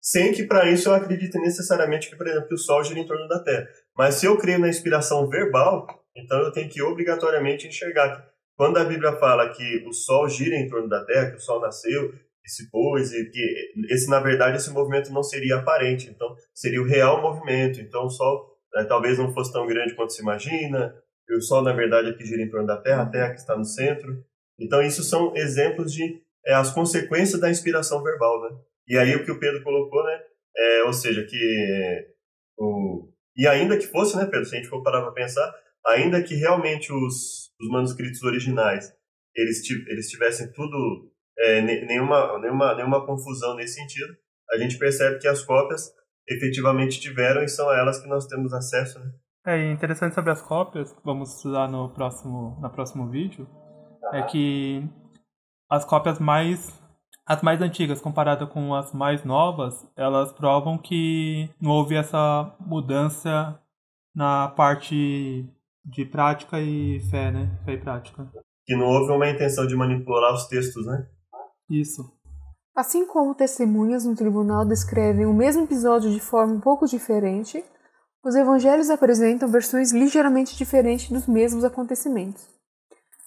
sem 0.00 0.32
que 0.32 0.44
para 0.44 0.70
isso 0.70 0.88
eu 0.88 0.94
acredite 0.94 1.36
necessariamente 1.38 2.08
que, 2.08 2.16
por 2.16 2.26
exemplo, 2.28 2.48
que 2.48 2.54
o 2.54 2.58
Sol 2.58 2.84
gira 2.84 3.00
em 3.00 3.06
torno 3.06 3.26
da 3.26 3.42
Terra. 3.42 3.66
Mas 3.96 4.16
se 4.16 4.26
eu 4.26 4.36
creio 4.36 4.58
na 4.58 4.68
inspiração 4.68 5.28
verbal, 5.28 5.86
então 6.14 6.38
eu 6.40 6.52
tenho 6.52 6.68
que 6.68 6.82
obrigatoriamente 6.82 7.66
enxergar 7.66 8.16
que 8.16 8.36
quando 8.56 8.78
a 8.78 8.84
Bíblia 8.84 9.16
fala 9.16 9.52
que 9.52 9.84
o 9.86 9.92
Sol 9.92 10.28
gira 10.28 10.56
em 10.56 10.68
torno 10.68 10.88
da 10.88 11.04
Terra, 11.04 11.30
que 11.30 11.36
o 11.36 11.40
Sol 11.40 11.60
nasceu 11.60 12.12
e 12.46 12.50
se 12.50 12.70
pôs, 12.70 13.12
e 13.12 13.28
que 13.30 13.72
esse, 13.90 14.08
na 14.08 14.20
verdade, 14.20 14.56
esse 14.56 14.70
movimento 14.70 15.12
não 15.12 15.22
seria 15.22 15.56
aparente, 15.56 16.08
então 16.08 16.34
seria 16.54 16.80
o 16.80 16.86
real 16.86 17.20
movimento. 17.20 17.80
Então 17.80 18.06
o 18.06 18.10
Sol 18.10 18.56
né, 18.74 18.84
talvez 18.84 19.18
não 19.18 19.32
fosse 19.32 19.52
tão 19.52 19.66
grande 19.66 19.94
quanto 19.94 20.12
se 20.12 20.22
imagina, 20.22 20.94
o 21.34 21.40
Sol, 21.40 21.62
na 21.62 21.72
verdade, 21.72 22.10
é 22.10 22.12
que 22.12 22.24
gira 22.24 22.42
em 22.42 22.48
torno 22.48 22.66
da 22.66 22.76
Terra, 22.76 23.02
a 23.02 23.10
Terra 23.10 23.30
que 23.30 23.40
está 23.40 23.56
no 23.56 23.64
centro. 23.64 24.24
Então, 24.58 24.80
isso 24.80 25.02
são 25.02 25.34
exemplos 25.36 25.92
de 25.92 26.22
é, 26.46 26.54
as 26.54 26.72
consequências 26.72 27.40
da 27.40 27.50
inspiração 27.50 28.02
verbal, 28.02 28.42
né? 28.42 28.56
E 28.88 28.96
aí 28.96 29.16
o 29.16 29.24
que 29.24 29.32
o 29.32 29.38
Pedro 29.38 29.62
colocou, 29.62 30.04
né? 30.04 30.20
É, 30.56 30.84
ou 30.84 30.92
seja, 30.92 31.24
que 31.24 32.06
o 32.56 33.12
e 33.36 33.46
ainda 33.46 33.76
que 33.76 33.86
fosse, 33.86 34.16
né, 34.16 34.24
Pedro, 34.24 34.46
se 34.46 34.54
a 34.54 34.58
gente 34.58 34.70
for 34.70 34.82
parar 34.82 35.02
para 35.02 35.12
pensar, 35.12 35.54
ainda 35.86 36.22
que 36.22 36.34
realmente 36.34 36.90
os, 36.90 37.50
os 37.60 37.68
manuscritos 37.68 38.22
originais 38.22 38.90
eles, 39.36 39.60
eles 39.88 40.08
tivessem 40.08 40.50
tudo 40.52 41.12
é, 41.38 41.60
nenhuma 41.60 42.38
nenhuma 42.38 42.74
nenhuma 42.74 43.06
confusão 43.06 43.54
nesse 43.54 43.74
sentido, 43.74 44.14
a 44.50 44.58
gente 44.58 44.78
percebe 44.78 45.18
que 45.18 45.28
as 45.28 45.42
cópias 45.42 45.92
efetivamente 46.28 47.00
tiveram 47.00 47.42
e 47.42 47.48
são 47.48 47.72
elas 47.72 48.00
que 48.00 48.08
nós 48.08 48.26
temos 48.26 48.52
acesso, 48.52 48.98
né? 48.98 49.10
É 49.46 49.70
interessante 49.70 50.14
sobre 50.14 50.32
as 50.32 50.42
cópias, 50.42 50.94
vamos 51.04 51.36
estudar 51.36 51.68
no 51.68 51.88
próximo, 51.90 52.58
no 52.60 52.68
próximo 52.70 53.08
vídeo, 53.08 53.46
é 54.12 54.22
que 54.22 54.82
as 55.70 55.84
cópias 55.84 56.18
mais 56.18 56.74
as 57.24 57.42
mais 57.42 57.60
antigas 57.60 58.00
comparadas 58.00 58.48
com 58.48 58.72
as 58.74 58.92
mais 58.92 59.24
novas, 59.24 59.74
elas 59.96 60.32
provam 60.32 60.78
que 60.78 61.50
não 61.60 61.72
houve 61.72 61.96
essa 61.96 62.54
mudança 62.60 63.60
na 64.14 64.48
parte 64.48 65.44
de 65.84 66.04
prática 66.04 66.60
e 66.60 67.00
fé, 67.10 67.30
né? 67.32 67.58
Fé 67.64 67.72
e 67.74 67.78
prática. 67.78 68.28
Que 68.64 68.76
não 68.76 68.86
houve 68.86 69.12
uma 69.12 69.28
intenção 69.28 69.66
de 69.66 69.74
manipular 69.74 70.32
os 70.34 70.46
textos, 70.46 70.86
né? 70.86 71.06
Isso. 71.68 72.12
Assim 72.74 73.06
como 73.06 73.34
testemunhas 73.34 74.04
no 74.04 74.14
tribunal 74.14 74.64
descrevem 74.64 75.26
o 75.26 75.32
mesmo 75.32 75.64
episódio 75.64 76.10
de 76.10 76.20
forma 76.20 76.52
um 76.52 76.60
pouco 76.60 76.86
diferente, 76.86 77.64
os 78.24 78.34
evangelhos 78.34 78.90
apresentam 78.90 79.48
versões 79.48 79.92
ligeiramente 79.92 80.56
diferentes 80.56 81.10
dos 81.10 81.26
mesmos 81.26 81.64
acontecimentos. 81.64 82.46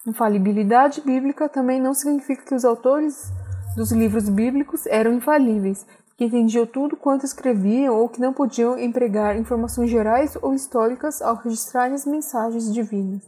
Infalibilidade 0.06 1.00
bíblica 1.00 1.48
também 1.48 1.80
não 1.80 1.94
significa 1.94 2.44
que 2.44 2.54
os 2.54 2.64
autores 2.64 3.30
dos 3.76 3.92
livros 3.92 4.28
bíblicos 4.28 4.86
eram 4.86 5.12
infalíveis, 5.12 5.86
que 6.16 6.24
entendiam 6.24 6.66
tudo 6.66 6.96
quanto 6.96 7.24
escreviam 7.24 7.96
ou 7.96 8.08
que 8.08 8.20
não 8.20 8.32
podiam 8.32 8.78
empregar 8.78 9.38
informações 9.38 9.90
gerais 9.90 10.36
ou 10.40 10.54
históricas 10.54 11.22
ao 11.22 11.34
registrarem 11.36 11.94
as 11.94 12.06
mensagens 12.06 12.72
divinas. 12.72 13.22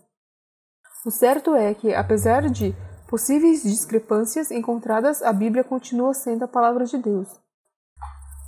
O 1.04 1.10
certo 1.10 1.54
é 1.54 1.74
que, 1.74 1.94
apesar 1.94 2.48
de 2.48 2.74
possíveis 3.12 3.62
discrepâncias 3.62 4.50
encontradas, 4.50 5.22
a 5.22 5.34
Bíblia 5.34 5.62
continua 5.62 6.14
sendo 6.14 6.44
a 6.44 6.48
palavra 6.48 6.86
de 6.86 6.96
Deus. 6.96 7.28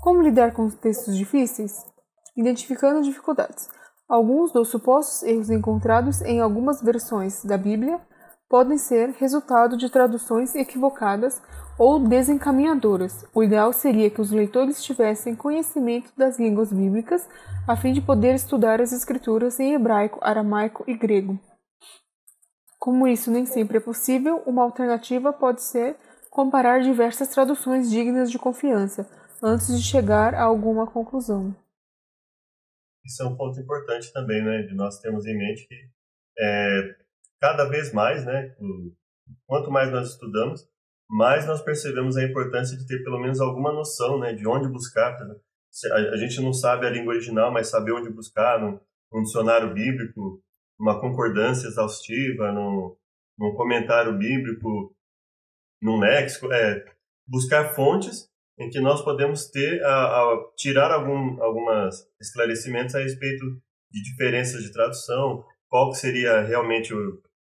Como 0.00 0.22
lidar 0.22 0.55
com 0.55 0.70
textos 0.70 1.18
difíceis? 1.18 1.85
Identificando 2.35 3.03
dificuldades. 3.03 3.68
Alguns 4.09 4.53
dos 4.53 4.68
supostos 4.68 5.22
erros 5.22 5.50
encontrados 5.50 6.22
em 6.22 6.40
algumas 6.40 6.81
versões 6.81 7.44
da 7.44 7.59
Bíblia 7.59 8.00
podem 8.48 8.79
ser 8.79 9.11
resultado 9.18 9.77
de 9.77 9.90
traduções 9.90 10.55
equivocadas 10.55 11.42
ou 11.79 11.98
desencaminhadoras. 11.98 13.27
O 13.35 13.42
ideal 13.42 13.70
seria 13.70 14.09
que 14.09 14.22
os 14.22 14.31
leitores 14.31 14.83
tivessem 14.83 15.35
conhecimento 15.35 16.11
das 16.16 16.38
línguas 16.38 16.72
bíblicas 16.72 17.29
a 17.68 17.77
fim 17.77 17.92
de 17.92 18.00
poder 18.00 18.35
estudar 18.35 18.81
as 18.81 18.94
escrituras 18.94 19.61
em 19.61 19.74
hebraico, 19.74 20.18
aramaico 20.22 20.85
e 20.87 20.94
grego. 20.94 21.38
Como 22.84 23.08
isso 23.08 23.30
nem 23.30 23.46
sempre 23.46 23.78
é 23.78 23.80
possível, 23.80 24.42
uma 24.44 24.62
alternativa 24.62 25.32
pode 25.32 25.62
ser 25.62 25.96
comparar 26.28 26.82
diversas 26.82 27.28
traduções 27.28 27.90
dignas 27.90 28.30
de 28.30 28.38
confiança 28.38 29.08
antes 29.42 29.74
de 29.74 29.82
chegar 29.82 30.34
a 30.34 30.42
alguma 30.42 30.86
conclusão. 30.86 31.56
Isso 33.02 33.22
é 33.22 33.26
um 33.26 33.38
ponto 33.38 33.58
importante 33.58 34.12
também, 34.12 34.44
né, 34.44 34.64
de 34.64 34.74
nós 34.74 34.98
termos 34.98 35.24
em 35.24 35.34
mente 35.34 35.66
que 35.66 35.74
é, 36.38 36.94
cada 37.40 37.64
vez 37.70 37.90
mais, 37.90 38.26
né, 38.26 38.54
quanto 39.46 39.70
mais 39.70 39.90
nós 39.90 40.10
estudamos, 40.10 40.68
mais 41.08 41.46
nós 41.46 41.62
percebemos 41.62 42.18
a 42.18 42.22
importância 42.22 42.76
de 42.76 42.86
ter 42.86 43.02
pelo 43.02 43.18
menos 43.18 43.40
alguma 43.40 43.72
noção, 43.72 44.18
né, 44.18 44.34
de 44.34 44.46
onde 44.46 44.68
buscar. 44.68 45.16
A 46.12 46.16
gente 46.18 46.38
não 46.42 46.52
sabe 46.52 46.86
a 46.86 46.90
língua 46.90 47.14
original, 47.14 47.50
mas 47.50 47.70
saber 47.70 47.92
onde 47.92 48.10
buscar, 48.10 48.60
num 48.60 49.22
dicionário 49.22 49.72
bíblico, 49.72 50.43
numa 50.78 51.00
concordância 51.00 51.66
exaustiva, 51.66 52.52
num, 52.52 52.96
num 53.38 53.54
comentário 53.54 54.16
bíblico, 54.16 54.94
num 55.82 55.98
léxico, 55.98 56.52
é 56.52 56.84
buscar 57.26 57.74
fontes 57.74 58.28
em 58.58 58.70
que 58.70 58.80
nós 58.80 59.02
podemos 59.02 59.50
ter 59.50 59.82
a, 59.84 60.04
a 60.04 60.52
tirar 60.56 60.92
algum 60.92 61.42
algumas 61.42 62.06
esclarecimentos 62.20 62.94
a 62.94 63.00
respeito 63.00 63.44
de 63.90 64.02
diferenças 64.02 64.62
de 64.62 64.72
tradução, 64.72 65.44
qual 65.68 65.92
seria 65.92 66.40
realmente 66.42 66.92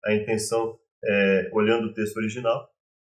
a 0.05 0.14
intenção 0.14 0.79
é, 1.05 1.51
olhando 1.53 1.88
o 1.88 1.95
texto 1.95 2.16
original. 2.16 2.69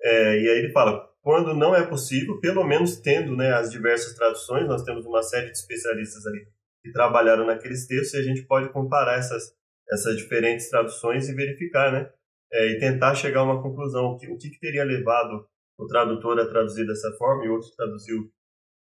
É, 0.02 0.40
e 0.40 0.48
aí 0.48 0.58
ele 0.58 0.72
fala, 0.72 1.08
quando 1.22 1.54
não 1.54 1.74
é 1.74 1.86
possível, 1.86 2.40
pelo 2.40 2.64
menos 2.64 2.96
tendo 2.96 3.36
né, 3.36 3.52
as 3.52 3.70
diversas 3.70 4.14
traduções, 4.14 4.66
nós 4.66 4.82
temos 4.82 5.06
uma 5.06 5.22
série 5.22 5.50
de 5.50 5.56
especialistas 5.56 6.26
ali 6.26 6.46
que 6.82 6.90
trabalharam 6.90 7.46
naqueles 7.46 7.86
textos 7.86 8.14
e 8.14 8.18
a 8.18 8.22
gente 8.22 8.42
pode 8.42 8.70
comparar 8.70 9.18
essas, 9.18 9.54
essas 9.90 10.16
diferentes 10.16 10.68
traduções 10.68 11.28
e 11.28 11.34
verificar, 11.34 11.92
né? 11.92 12.10
É, 12.52 12.66
e 12.72 12.78
tentar 12.78 13.14
chegar 13.14 13.40
a 13.40 13.44
uma 13.44 13.62
conclusão. 13.62 14.06
O 14.06 14.16
que, 14.16 14.30
o 14.30 14.36
que, 14.36 14.58
teria 14.58 14.84
levado 14.84 15.46
o 15.78 15.86
tradutor 15.86 16.38
a 16.38 16.48
traduzir 16.48 16.86
dessa 16.86 17.10
forma 17.12 17.44
e 17.44 17.48
outro 17.48 17.70
traduziu 17.76 18.30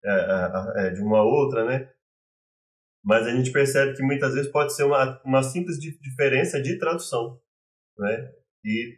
é, 0.05 0.87
é, 0.87 0.91
de 0.91 1.01
uma 1.01 1.23
outra, 1.23 1.65
né? 1.65 1.91
Mas 3.05 3.27
a 3.27 3.31
gente 3.31 3.53
percebe 3.53 3.97
que 3.97 4.03
muitas 4.03 4.35
vezes 4.35 4.51
pode 4.51 4.75
ser 4.75 4.85
uma, 4.85 5.21
uma 5.25 5.43
simples 5.43 5.79
diferença 5.79 6.61
de 6.61 6.79
tradução 6.79 7.41
né? 8.01 8.33
E 8.65 8.97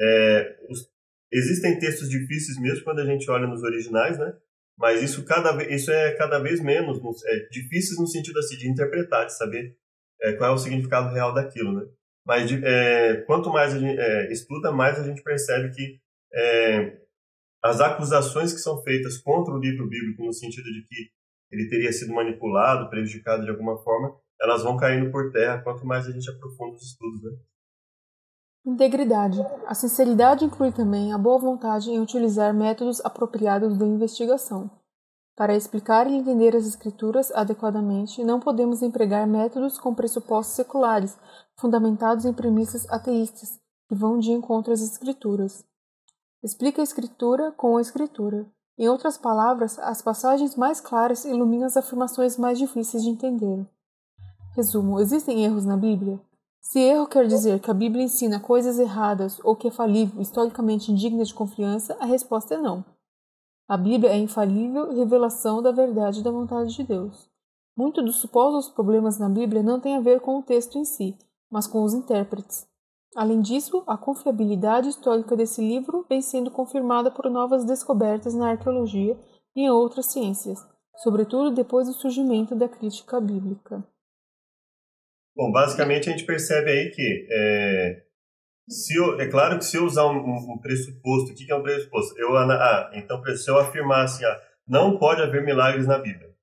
é, 0.00 0.58
os, 0.68 0.90
existem 1.32 1.78
textos 1.78 2.08
difíceis 2.08 2.58
mesmo 2.58 2.84
quando 2.84 3.00
a 3.00 3.06
gente 3.06 3.30
olha 3.30 3.46
nos 3.46 3.62
originais, 3.62 4.18
né? 4.18 4.32
Mas 4.78 5.02
isso 5.02 5.24
cada 5.24 5.62
isso 5.72 5.90
é 5.90 6.14
cada 6.16 6.38
vez 6.38 6.60
menos 6.60 6.98
é, 7.26 7.48
difíceis 7.50 7.98
no 7.98 8.06
sentido 8.06 8.38
assim 8.38 8.56
de 8.56 8.68
interpretar, 8.68 9.26
de 9.26 9.36
saber 9.36 9.76
é, 10.22 10.32
qual 10.32 10.50
é 10.50 10.54
o 10.54 10.58
significado 10.58 11.12
real 11.12 11.32
daquilo, 11.32 11.72
né? 11.72 11.86
Mas 12.24 12.48
de, 12.48 12.60
é, 12.64 13.22
quanto 13.22 13.50
mais 13.50 13.74
a 13.74 13.78
gente 13.78 13.98
é, 13.98 14.32
estuda, 14.32 14.72
mais 14.72 14.98
a 14.98 15.04
gente 15.04 15.22
percebe 15.22 15.70
que 15.70 16.00
é, 16.34 16.98
as 17.62 17.80
acusações 17.80 18.52
que 18.52 18.58
são 18.58 18.82
feitas 18.82 19.18
contra 19.18 19.54
o 19.54 19.58
livro 19.58 19.88
bíblico, 19.88 20.24
no 20.24 20.32
sentido 20.32 20.64
de 20.64 20.82
que 20.86 21.10
ele 21.50 21.68
teria 21.68 21.92
sido 21.92 22.12
manipulado, 22.12 22.90
prejudicado 22.90 23.44
de 23.44 23.50
alguma 23.50 23.78
forma, 23.78 24.16
elas 24.40 24.62
vão 24.62 24.76
caindo 24.76 25.10
por 25.10 25.30
terra 25.32 25.62
quanto 25.62 25.86
mais 25.86 26.06
a 26.06 26.10
gente 26.10 26.28
aprofunda 26.28 26.74
os 26.74 26.82
estudos. 26.82 27.22
Né? 27.22 27.30
Integridade. 28.66 29.40
A 29.66 29.74
sinceridade 29.74 30.44
inclui 30.44 30.72
também 30.72 31.12
a 31.12 31.18
boa 31.18 31.38
vontade 31.38 31.90
em 31.90 32.00
utilizar 32.00 32.52
métodos 32.52 33.00
apropriados 33.04 33.78
da 33.78 33.86
investigação. 33.86 34.70
Para 35.36 35.54
explicar 35.54 36.10
e 36.10 36.14
entender 36.14 36.56
as 36.56 36.66
Escrituras 36.66 37.30
adequadamente, 37.30 38.24
não 38.24 38.40
podemos 38.40 38.80
empregar 38.80 39.26
métodos 39.26 39.78
com 39.78 39.94
pressupostos 39.94 40.56
seculares, 40.56 41.18
fundamentados 41.56 42.24
em 42.24 42.32
premissas 42.32 42.88
ateístas, 42.88 43.60
que 43.86 43.94
vão 43.94 44.18
de 44.18 44.32
encontro 44.32 44.72
às 44.72 44.80
Escrituras. 44.80 45.62
Explica 46.42 46.80
a 46.80 46.84
Escritura 46.84 47.52
com 47.52 47.76
a 47.76 47.82
Escritura. 47.82 48.46
Em 48.78 48.88
outras 48.88 49.18
palavras, 49.18 49.78
as 49.78 50.00
passagens 50.00 50.56
mais 50.56 50.80
claras 50.80 51.26
iluminam 51.26 51.66
as 51.66 51.76
afirmações 51.76 52.38
mais 52.38 52.58
difíceis 52.58 53.02
de 53.02 53.10
entender. 53.10 53.66
Resumo: 54.54 55.00
existem 55.00 55.44
erros 55.44 55.66
na 55.66 55.76
Bíblia? 55.76 56.18
Se 56.62 56.80
erro 56.80 57.06
quer 57.06 57.26
dizer 57.26 57.60
que 57.60 57.70
a 57.70 57.74
Bíblia 57.74 58.04
ensina 58.04 58.40
coisas 58.40 58.78
erradas 58.78 59.38
ou 59.44 59.54
que 59.54 59.68
é 59.68 59.70
falível, 59.70 60.20
historicamente 60.20 60.90
indigna 60.90 61.24
de 61.24 61.34
confiança, 61.34 61.94
a 62.00 62.06
resposta 62.06 62.54
é 62.54 62.58
não. 62.58 62.82
A 63.68 63.76
Bíblia 63.76 64.12
é 64.12 64.16
infalível 64.16 64.94
revelação 64.94 65.60
da 65.60 65.72
verdade 65.72 66.20
e 66.20 66.22
da 66.22 66.30
vontade 66.30 66.74
de 66.74 66.84
Deus. 66.84 67.28
Muito 67.76 68.00
dos 68.00 68.16
supostos 68.16 68.72
problemas 68.72 69.18
na 69.18 69.28
Bíblia 69.28 69.62
não 69.62 69.80
tem 69.80 69.96
a 69.96 70.00
ver 70.00 70.20
com 70.20 70.38
o 70.38 70.42
texto 70.42 70.78
em 70.78 70.84
si, 70.84 71.16
mas 71.50 71.66
com 71.66 71.82
os 71.82 71.92
intérpretes. 71.92 72.66
Além 73.16 73.40
disso, 73.40 73.82
a 73.86 73.96
confiabilidade 73.96 74.88
histórica 74.88 75.36
desse 75.36 75.60
livro 75.60 76.06
vem 76.08 76.22
sendo 76.22 76.50
confirmada 76.50 77.10
por 77.10 77.28
novas 77.28 77.64
descobertas 77.64 78.34
na 78.34 78.50
arqueologia 78.50 79.18
e 79.54 79.62
em 79.62 79.70
outras 79.70 80.06
ciências, 80.06 80.58
sobretudo 80.98 81.50
depois 81.50 81.88
do 81.88 81.94
surgimento 81.94 82.54
da 82.54 82.68
crítica 82.68 83.20
bíblica. 83.20 83.82
Bom, 85.34 85.50
basicamente 85.50 86.08
a 86.08 86.12
gente 86.12 86.24
percebe 86.24 86.70
aí 86.70 86.90
que 86.90 87.26
é, 87.30 88.05
se 88.68 88.96
eu, 88.96 89.20
é 89.20 89.28
claro 89.28 89.58
que 89.58 89.64
se 89.64 89.76
eu 89.76 89.84
usar 89.84 90.06
um, 90.06 90.18
um 90.18 90.58
pressuposto, 90.60 91.32
o 91.32 91.34
que 91.34 91.50
é 91.50 91.54
um 91.54 91.62
pressuposto? 91.62 92.18
Eu, 92.18 92.36
ah, 92.36 92.90
então 92.94 93.22
se 93.36 93.50
eu 93.50 93.58
afirmar 93.58 94.04
assim, 94.04 94.24
ah, 94.24 94.40
não 94.66 94.98
pode 94.98 95.22
haver 95.22 95.44
milagres 95.44 95.86
na 95.86 95.98
Bíblia. 95.98 96.34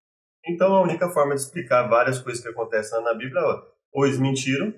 Então 0.45 0.73
a 0.73 0.81
única 0.81 1.09
forma 1.09 1.35
de 1.35 1.41
explicar 1.41 1.87
várias 1.87 2.19
coisas 2.19 2.41
que 2.41 2.49
acontecem 2.49 3.01
na 3.03 3.13
Bíblia 3.13 3.41
é 3.41 3.73
ou 3.93 4.05
eles 4.05 4.19
mentiram, 4.19 4.73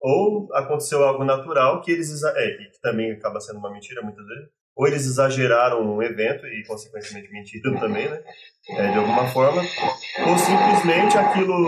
ou 0.00 0.52
aconteceu 0.54 1.02
algo 1.04 1.24
natural 1.24 1.80
que 1.80 1.90
eles 1.90 2.22
é, 2.22 2.50
que 2.70 2.80
também 2.80 3.12
acaba 3.12 3.40
sendo 3.40 3.58
uma 3.58 3.72
mentira 3.72 4.02
muitas 4.02 4.24
vezes, 4.26 4.48
ou 4.76 4.86
eles 4.86 5.06
exageraram 5.06 5.80
um 5.80 6.02
evento 6.02 6.46
e 6.46 6.64
consequentemente 6.66 7.32
mentiram 7.32 7.78
também, 7.80 8.08
né, 8.08 8.22
é, 8.70 8.92
de 8.92 8.98
alguma 8.98 9.26
forma, 9.28 9.60
ou 9.60 10.38
simplesmente 10.38 11.16
aquilo 11.16 11.66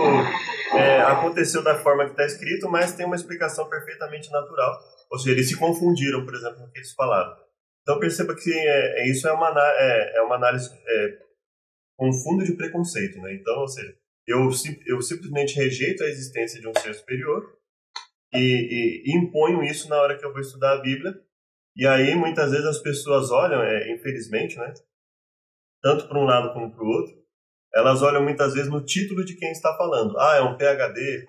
é, 0.77 1.01
aconteceu 1.01 1.63
da 1.63 1.75
forma 1.75 2.05
que 2.05 2.11
está 2.11 2.25
escrito, 2.25 2.69
mas 2.69 2.93
tem 2.93 3.05
uma 3.05 3.15
explicação 3.15 3.67
perfeitamente 3.67 4.31
natural 4.31 4.90
ou 5.11 5.19
seja, 5.19 5.31
eles 5.31 5.49
se 5.49 5.59
confundiram, 5.59 6.23
por 6.23 6.33
exemplo, 6.33 6.61
no 6.61 6.71
que 6.71 6.79
eles 6.79 6.93
falaram. 6.93 7.35
Então 7.81 7.99
perceba 7.99 8.33
que 8.33 8.51
é, 8.51 9.01
é 9.01 9.11
isso 9.11 9.27
é 9.27 9.33
uma, 9.33 9.51
é, 9.77 10.17
é 10.17 10.21
uma 10.21 10.35
análise 10.35 10.69
é, 10.73 11.17
com 11.97 12.13
fundo 12.13 12.45
de 12.45 12.53
preconceito. 12.53 13.19
Né? 13.19 13.33
Então, 13.33 13.59
ou 13.59 13.67
seja, 13.67 13.93
eu, 14.25 14.49
eu 14.87 15.01
simplesmente 15.01 15.55
rejeito 15.55 16.03
a 16.03 16.07
existência 16.07 16.61
de 16.61 16.67
um 16.67 16.73
ser 16.73 16.93
superior 16.93 17.43
e, 18.33 18.39
e, 18.39 19.11
e 19.11 19.17
imponho 19.17 19.63
isso 19.63 19.89
na 19.89 20.01
hora 20.01 20.17
que 20.17 20.25
eu 20.25 20.31
vou 20.31 20.41
estudar 20.41 20.73
a 20.73 20.81
Bíblia. 20.81 21.13
E 21.75 21.85
aí, 21.85 22.15
muitas 22.15 22.51
vezes, 22.51 22.65
as 22.65 22.79
pessoas 22.79 23.31
olham, 23.31 23.61
é, 23.61 23.91
infelizmente, 23.91 24.57
né? 24.57 24.73
tanto 25.81 26.07
para 26.07 26.19
um 26.19 26.25
lado 26.25 26.53
como 26.53 26.71
para 26.71 26.83
o 26.83 26.87
outro, 26.87 27.15
elas 27.73 28.01
olham 28.01 28.23
muitas 28.23 28.53
vezes 28.53 28.69
no 28.69 28.83
título 28.83 29.25
de 29.25 29.35
quem 29.35 29.51
está 29.51 29.75
falando. 29.77 30.17
Ah, 30.19 30.35
é 30.35 30.41
um 30.41 30.57
PhD 30.57 31.25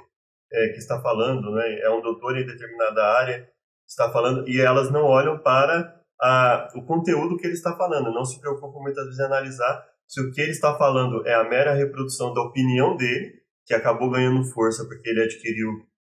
é, 0.53 0.69
que 0.69 0.79
está 0.79 1.01
falando, 1.01 1.53
né? 1.53 1.81
é 1.81 1.91
um 1.91 2.03
doutor 2.03 2.37
em 2.37 2.47
determinada 2.47 3.05
área 3.05 3.52
está 3.93 4.11
falando 4.11 4.49
e 4.49 4.61
elas 4.61 4.91
não 4.91 5.05
olham 5.05 5.39
para 5.39 6.01
a, 6.21 6.69
o 6.75 6.85
conteúdo 6.85 7.37
que 7.37 7.47
ele 7.47 7.55
está 7.55 7.77
falando, 7.77 8.13
não 8.13 8.25
se 8.25 8.41
preocupam 8.41 8.81
muitas 8.81 9.05
vezes 9.05 9.21
em 9.21 9.25
analisar 9.25 9.87
se 10.07 10.21
o 10.21 10.31
que 10.31 10.41
ele 10.41 10.51
está 10.51 10.77
falando 10.77 11.27
é 11.27 11.35
a 11.35 11.49
mera 11.49 11.73
reprodução 11.73 12.35
da 12.35 12.43
opinião 12.43 12.97
dele, 12.97 13.33
que 13.67 13.73
acabou 13.73 14.11
ganhando 14.11 14.45
força 14.45 14.85
porque 14.85 15.09
ele 15.09 15.23
adquiriu, 15.23 15.71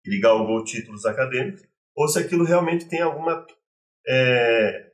ele 0.06 0.20
galgou 0.20 0.64
títulos 0.64 1.06
acadêmicos, 1.06 1.62
ou 1.96 2.08
se 2.08 2.20
aquilo 2.20 2.44
realmente 2.44 2.90
tem 2.90 3.02
alguma 3.02 3.46
é, 4.08 4.92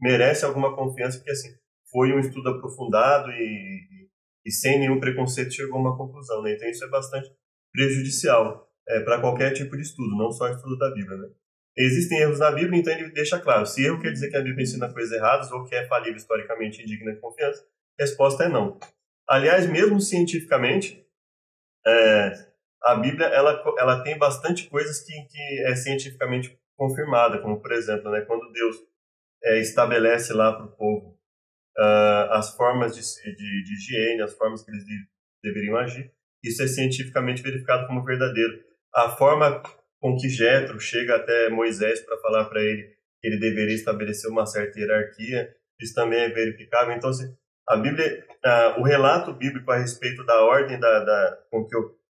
merece 0.00 0.44
alguma 0.44 0.74
confiança, 0.74 1.18
porque 1.18 1.30
assim 1.30 1.50
foi 1.90 2.12
um 2.12 2.18
estudo 2.18 2.48
aprofundado 2.48 3.30
e, 3.30 3.44
e, 3.44 4.08
e 4.46 4.50
sem 4.50 4.80
nenhum 4.80 4.98
preconceito 4.98 5.52
chegou 5.52 5.76
a 5.76 5.80
uma 5.80 5.96
conclusão, 5.96 6.42
né? 6.42 6.54
Então 6.54 6.68
isso 6.68 6.84
é 6.84 6.88
bastante 6.88 7.30
prejudicial 7.72 8.68
é, 8.88 9.00
para 9.00 9.20
qualquer 9.20 9.52
tipo 9.52 9.76
de 9.76 9.82
estudo, 9.82 10.16
não 10.16 10.32
só 10.32 10.48
estudo 10.48 10.76
da 10.76 10.90
Bíblia, 10.92 11.16
né? 11.16 11.28
Existem 11.76 12.18
erros 12.18 12.38
na 12.38 12.50
Bíblia, 12.50 12.80
então 12.80 12.92
ele 12.92 13.10
deixa 13.10 13.38
claro. 13.40 13.64
Se 13.66 13.84
erro 13.84 14.00
quer 14.00 14.12
dizer 14.12 14.30
que 14.30 14.36
a 14.36 14.42
Bíblia 14.42 14.62
ensina 14.62 14.92
coisas 14.92 15.12
erradas 15.12 15.50
ou 15.50 15.64
que 15.64 15.74
é 15.74 15.86
falível 15.86 16.16
historicamente 16.16 16.82
indigna 16.82 17.14
de 17.14 17.20
confiança, 17.20 17.64
a 17.98 18.02
resposta 18.02 18.44
é 18.44 18.48
não. 18.48 18.78
Aliás, 19.28 19.66
mesmo 19.66 20.00
cientificamente, 20.00 21.06
é, 21.86 22.32
a 22.82 22.96
Bíblia 22.96 23.26
ela, 23.26 23.62
ela 23.78 24.02
tem 24.02 24.18
bastante 24.18 24.68
coisas 24.68 25.00
que, 25.00 25.12
que 25.12 25.62
é 25.66 25.74
cientificamente 25.74 26.58
confirmada, 26.76 27.38
como 27.38 27.60
por 27.60 27.72
exemplo, 27.72 28.10
né, 28.10 28.22
quando 28.22 28.52
Deus 28.52 28.76
é, 29.44 29.60
estabelece 29.60 30.32
lá 30.32 30.52
para 30.52 30.66
o 30.66 30.76
povo 30.76 31.18
uh, 31.78 32.32
as 32.32 32.54
formas 32.54 32.94
de, 32.94 33.02
de, 33.02 33.64
de, 33.64 33.74
higiene, 33.74 34.22
as 34.22 34.34
formas 34.34 34.62
que 34.62 34.70
eles 34.70 34.84
de, 34.84 34.96
deveriam 35.42 35.76
agir, 35.76 36.12
isso 36.42 36.62
é 36.62 36.66
cientificamente 36.66 37.42
verificado 37.42 37.86
como 37.86 38.04
verdadeiro. 38.04 38.52
A 38.94 39.10
forma 39.10 39.62
com 40.02 40.16
que 40.16 40.28
Jetro 40.28 40.80
chega 40.80 41.14
até 41.14 41.48
Moisés 41.48 42.00
para 42.00 42.18
falar 42.18 42.46
para 42.46 42.60
ele 42.60 42.92
que 43.20 43.28
ele 43.28 43.38
deveria 43.38 43.76
estabelecer 43.76 44.28
uma 44.28 44.44
certa 44.44 44.80
hierarquia, 44.80 45.54
isso 45.80 45.94
também 45.94 46.18
é 46.18 46.28
verificável. 46.28 46.92
Então, 46.92 47.12
se 47.12 47.32
a 47.68 47.76
Bíblia, 47.76 48.26
o 48.78 48.82
relato 48.82 49.32
bíblico 49.32 49.70
a 49.70 49.76
respeito 49.76 50.26
da 50.26 50.42
ordem 50.42 50.78
da, 50.80 51.04
da 51.04 51.38
com 51.48 51.64
que 51.64 51.76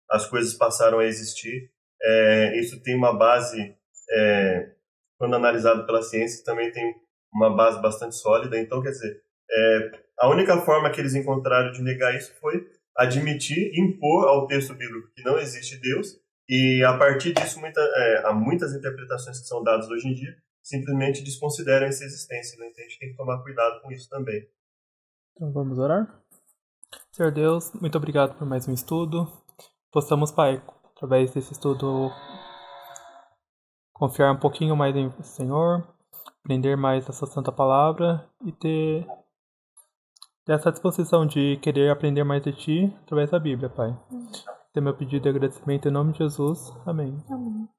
as 0.10 0.28
coisas 0.28 0.56
passaram 0.56 0.98
a 0.98 1.06
existir, 1.06 1.70
é, 2.02 2.60
isso 2.60 2.82
tem 2.82 2.96
uma 2.96 3.16
base, 3.16 3.76
é, 4.10 4.72
quando 5.20 5.36
analisado 5.36 5.86
pela 5.86 6.02
ciência, 6.02 6.44
também 6.44 6.72
tem 6.72 6.96
uma 7.32 7.56
base 7.56 7.80
bastante 7.84 8.16
sólida. 8.16 8.58
Então, 8.58 8.82
quer 8.82 8.90
dizer, 8.90 9.22
é, 9.52 9.92
a 10.18 10.28
única 10.28 10.60
forma 10.62 10.90
que 10.90 11.00
eles 11.00 11.14
encontraram 11.14 11.72
de 11.72 11.84
negar 11.84 12.16
isso 12.16 12.34
foi 12.42 12.68
admitir, 12.98 13.72
impor 13.76 14.28
ao 14.28 14.48
texto 14.48 14.74
bíblico 14.74 15.12
que 15.16 15.24
não 15.24 15.38
existe 15.38 15.80
Deus 15.80 16.25
e 16.48 16.84
a 16.84 16.98
partir 16.98 17.34
disso, 17.34 17.60
muita, 17.60 17.82
é, 17.82 18.28
há 18.28 18.34
muitas 18.34 18.74
interpretações 18.74 19.40
que 19.40 19.48
são 19.48 19.64
dadas 19.64 19.90
hoje 19.90 20.08
em 20.08 20.14
dia 20.14 20.36
simplesmente 20.66 21.24
desconsideram 21.24 21.86
essa 21.86 22.04
existência. 22.04 22.60
Né? 22.60 22.70
Então 22.70 22.84
a 22.84 22.88
gente 22.88 23.00
tem 23.00 23.10
que 23.12 23.16
tomar 23.16 23.42
cuidado 23.44 23.82
com 23.82 23.92
isso 23.92 24.10
também. 24.10 24.48
Então 25.34 25.52
vamos 25.54 25.78
orar? 25.78 26.22
Senhor 27.12 27.32
Deus, 27.32 27.72
muito 27.74 27.98
obrigado 27.98 28.36
por 28.38 28.48
mais 28.48 28.68
um 28.68 28.74
estudo. 28.74 29.32
Possamos, 29.92 30.32
Pai, 30.32 30.62
através 30.96 31.32
desse 31.34 31.54
estudo, 31.54 32.12
confiar 33.94 34.32
um 34.32 34.40
pouquinho 34.40 34.76
mais 34.76 34.96
em 34.96 35.12
Senhor, 35.24 35.88
aprender 36.44 36.76
mais 36.76 37.06
da 37.06 37.14
Sua 37.14 37.28
Santa 37.28 37.52
Palavra 37.52 38.28
e 38.44 38.52
ter, 38.52 39.08
ter 40.46 40.54
essa 40.54 40.72
disposição 40.72 41.26
de 41.26 41.58
querer 41.58 41.92
aprender 41.92 42.24
mais 42.24 42.44
de 42.44 42.54
Ti 42.54 42.98
através 43.04 43.30
da 43.30 43.40
Bíblia, 43.40 43.70
Pai. 43.70 43.96
Tem 44.76 44.84
meu 44.84 44.94
pedido 44.94 45.24
de 45.24 45.30
agradecimento 45.30 45.88
em 45.88 45.92
nome 45.92 46.12
de 46.12 46.18
Jesus. 46.18 46.74
Amém. 46.86 47.18
Amém. 47.30 47.70